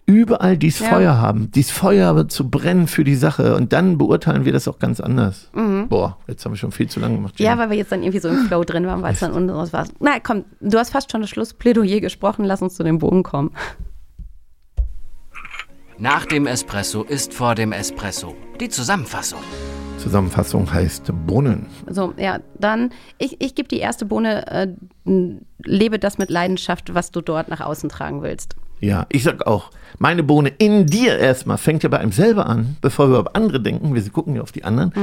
überall 0.10 0.58
dieses 0.58 0.80
Ja. 0.82 0.88
Feuer 0.90 1.18
haben, 1.18 1.52
dieses 1.52 1.72
Feuer 1.72 2.10
aber 2.10 2.28
zu 2.28 2.50
brennen 2.50 2.88
für 2.88 3.04
die 3.04 3.16
Sache 3.16 3.56
und 3.56 3.72
dann 3.72 3.98
beurteilen 3.98 4.44
wir 4.44 4.52
das 4.52 4.68
auch 4.68 4.80
ganz 4.80 5.00
anders. 5.00 5.50
Boah, 5.88 6.18
jetzt 6.28 6.44
haben 6.44 6.54
wir 6.54 6.58
schon 6.58 6.72
viel 6.72 6.90
zu 6.90 7.00
lange 7.00 7.16
gemacht. 7.16 7.40
Mhm. 7.40 7.46
Ja, 7.46 7.58
weil 7.58 7.70
wir 7.70 7.78
jetzt 7.78 7.92
dann 7.92 8.02
irgendwie 8.02 8.20
so 8.20 8.30
im 8.30 8.48
Flow 8.48 8.64
drin 8.64 8.86
waren, 8.88 9.02
weil 9.02 9.14
es 9.14 9.20
dann 9.20 9.32
unseres 9.32 9.72
war. 9.72 9.88
Na 10.00 10.20
komm, 10.20 10.46
du 10.60 10.78
hast 10.78 10.90
fast 10.90 11.12
schon 11.12 11.22
das 11.22 11.30
Schlussplädoyer 11.30 12.02
gesprochen, 12.02 12.44
lass 12.46 12.62
uns 12.62 12.76
zu 12.76 12.84
dem 12.84 12.98
Bogen 12.98 13.24
kommen. 13.24 13.52
Nach 15.98 16.26
dem 16.26 16.48
Espresso 16.48 17.04
ist 17.04 17.34
vor 17.34 17.56
dem 17.56 17.72
Espresso. 17.74 18.36
Die 18.60 18.70
Zusammenfassung. 18.70 19.40
Zusammenfassung 20.00 20.72
heißt 20.74 21.12
Bohnen. 21.28 21.68
So, 21.88 22.14
ja, 22.18 22.40
dann, 22.58 22.92
ich, 23.18 23.42
ich 23.42 23.54
gebe 23.54 23.68
die 23.68 23.80
erste 23.80 24.06
Bohne, 24.06 24.48
äh, 24.48 24.68
lebe 25.64 26.00
das 26.00 26.18
mit 26.18 26.30
Leidenschaft, 26.30 26.94
was 26.94 27.12
du 27.12 27.22
dort 27.22 27.50
nach 27.50 27.62
außen 27.62 27.90
tragen 27.90 28.22
willst. 28.22 28.56
Ja, 28.82 29.06
ich 29.10 29.24
sag 29.24 29.46
auch, 29.46 29.72
meine 29.98 30.24
Bohne 30.24 30.54
in 30.58 30.86
dir 30.86 31.20
erstmal 31.20 31.58
fängt 31.58 31.84
ja 31.84 31.90
bei 31.90 32.00
einem 32.00 32.14
selber 32.14 32.46
an, 32.46 32.78
bevor 32.82 33.12
wir 33.12 33.20
auf 33.20 33.36
andere 33.36 33.60
denken. 33.60 33.94
Wir 33.94 34.10
gucken 34.10 34.36
ja 34.36 34.42
auf 34.42 34.54
die 34.54 34.64
anderen. 34.64 34.94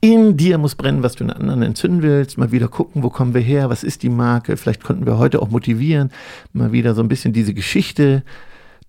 In 0.00 0.38
dir 0.38 0.56
muss 0.56 0.74
brennen, 0.74 1.02
was 1.02 1.16
du 1.16 1.24
in 1.24 1.30
anderen 1.30 1.62
entzünden 1.62 2.02
willst. 2.02 2.38
Mal 2.38 2.50
wieder 2.50 2.68
gucken, 2.68 3.02
wo 3.02 3.10
kommen 3.10 3.34
wir 3.34 3.42
her, 3.42 3.68
was 3.68 3.84
ist 3.84 4.02
die 4.02 4.08
Marke. 4.08 4.56
Vielleicht 4.56 4.82
konnten 4.82 5.04
wir 5.04 5.18
heute 5.18 5.42
auch 5.42 5.50
motivieren, 5.50 6.10
mal 6.54 6.72
wieder 6.72 6.94
so 6.94 7.02
ein 7.02 7.08
bisschen 7.08 7.34
diese 7.34 7.52
Geschichte, 7.52 8.22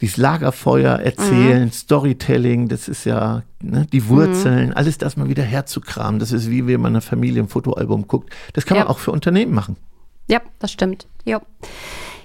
dieses 0.01 0.17
Lagerfeuer 0.17 0.93
erzählen, 0.99 1.71
Storytelling, 1.71 2.67
das 2.67 2.87
ist 2.87 3.05
ja 3.05 3.43
ne, 3.61 3.87
die 3.91 4.07
Wurzeln, 4.09 4.73
alles 4.73 4.97
das 4.97 5.17
mal 5.17 5.27
wieder 5.29 5.43
herzukramen. 5.43 6.19
Das 6.19 6.31
ist 6.31 6.49
wie 6.51 6.67
wenn 6.67 6.81
man 6.81 6.91
eine 6.93 7.01
Familie 7.01 7.39
im 7.39 7.47
Fotoalbum 7.47 8.07
guckt. 8.07 8.31
Das 8.53 8.65
kann 8.65 8.77
man 8.77 8.85
Ja. 8.87 8.91
auch 8.91 8.99
für 8.99 9.11
Unternehmen 9.11 9.53
machen. 9.53 9.75
Ja, 10.29 10.41
das 10.59 10.71
stimmt. 10.71 11.07
Ja. 11.25 11.41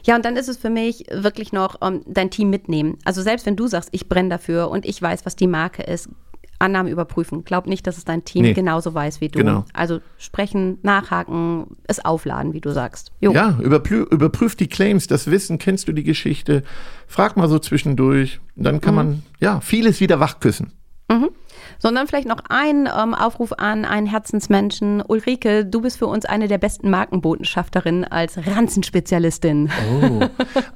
Ja, 0.04 0.16
und 0.16 0.24
dann 0.24 0.36
ist 0.36 0.48
es 0.48 0.56
für 0.56 0.70
mich 0.70 1.04
wirklich 1.12 1.52
noch 1.52 1.76
ähm, 1.80 2.02
dein 2.06 2.30
Team 2.30 2.50
mitnehmen. 2.50 2.98
Also 3.04 3.22
selbst 3.22 3.46
wenn 3.46 3.54
du 3.56 3.68
sagst, 3.68 3.88
ich 3.92 4.08
brenne 4.08 4.28
dafür 4.30 4.68
und 4.68 4.84
ich 4.84 5.00
weiß, 5.00 5.24
was 5.24 5.36
die 5.36 5.46
Marke 5.46 5.82
ist, 5.84 6.08
Annahmen 6.62 6.90
überprüfen. 6.90 7.44
Glaub 7.44 7.66
nicht, 7.66 7.86
dass 7.86 7.98
es 7.98 8.04
dein 8.04 8.24
Team 8.24 8.42
Nee. 8.42 8.52
genauso 8.54 8.94
weiß 8.94 9.20
wie 9.20 9.28
du. 9.28 9.38
Genau. 9.40 9.64
Also 9.74 10.00
sprechen, 10.16 10.78
nachhaken, 10.82 11.66
es 11.84 12.04
aufladen, 12.04 12.54
wie 12.54 12.60
du 12.60 12.70
sagst. 12.70 13.12
Jo. 13.20 13.32
Ja, 13.32 13.58
überprüf, 13.60 14.06
überprüf 14.10 14.56
die 14.56 14.68
Claims, 14.68 15.06
das 15.06 15.30
Wissen, 15.30 15.58
kennst 15.58 15.88
du 15.88 15.92
die 15.92 16.04
Geschichte, 16.04 16.62
frag 17.06 17.36
mal 17.36 17.48
so 17.48 17.58
zwischendurch. 17.58 18.40
Dann 18.56 18.80
kann 18.80 18.94
man 18.94 19.22
ja 19.40 19.60
vieles 19.60 20.00
wieder 20.00 20.20
wachküssen. 20.20 20.72
Sondern 21.82 22.06
vielleicht 22.06 22.28
noch 22.28 22.38
ein 22.48 22.88
ähm, 22.96 23.12
Aufruf 23.12 23.52
an 23.58 23.84
einen 23.84 24.06
Herzensmenschen. 24.06 25.02
Ulrike, 25.02 25.66
du 25.66 25.80
bist 25.80 25.98
für 25.98 26.06
uns 26.06 26.24
eine 26.24 26.46
der 26.46 26.58
besten 26.58 26.88
Markenbotschafterinnen 26.90 28.04
als 28.04 28.38
Ranzenspezialistin. 28.38 29.68
Oh. 29.90 30.24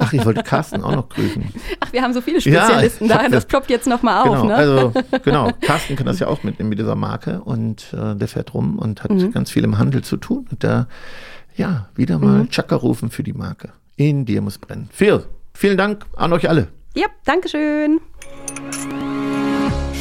Ach, 0.00 0.12
ich 0.12 0.24
wollte 0.24 0.42
Carsten 0.42 0.82
auch 0.82 0.90
noch 0.96 1.08
grüßen. 1.08 1.44
Ach, 1.78 1.92
wir 1.92 2.02
haben 2.02 2.12
so 2.12 2.20
viele 2.20 2.40
Ja, 2.40 2.64
Spezialisten 2.64 3.08
hab 3.12 3.22
da. 3.22 3.28
das- 3.28 3.46
ploppt 3.46 3.70
jetzt 3.70 3.86
nochmal 3.86 4.18
auf, 4.26 4.34
genau, 4.42 4.46
ne? 4.46 4.54
also 4.56 4.92
genau, 5.22 5.50
Carsten 5.60 5.94
kann 5.94 6.06
das 6.06 6.18
ja 6.18 6.26
auch 6.26 6.42
mitnehmen 6.42 6.70
mit 6.70 6.80
dieser 6.80 6.96
Marke 6.96 7.40
und 7.40 7.92
äh, 7.92 8.16
der 8.16 8.26
fährt 8.26 8.52
rum 8.52 8.76
und 8.78 9.04
hat 9.04 9.12
ganz 9.32 9.50
viel 9.52 9.62
im 9.62 9.78
Handel 9.78 10.02
zu 10.02 10.16
tun. 10.16 10.46
Und 10.50 10.64
da, 10.64 10.88
ja, 11.54 11.88
wieder 11.94 12.18
mal 12.18 12.48
Chaka 12.48 12.74
rufen 12.74 13.10
für 13.10 13.22
die 13.22 13.32
Marke. 13.32 13.68
In 13.94 14.24
dir 14.26 14.42
muss 14.42 14.58
brennen. 14.58 14.88
Phil, 14.92 15.24
vielen 15.54 15.78
Dank 15.78 16.04
an 16.16 16.32
euch 16.32 16.48
alle. 16.48 16.66
Ja, 16.96 17.06
Dankeschön. 17.24 18.00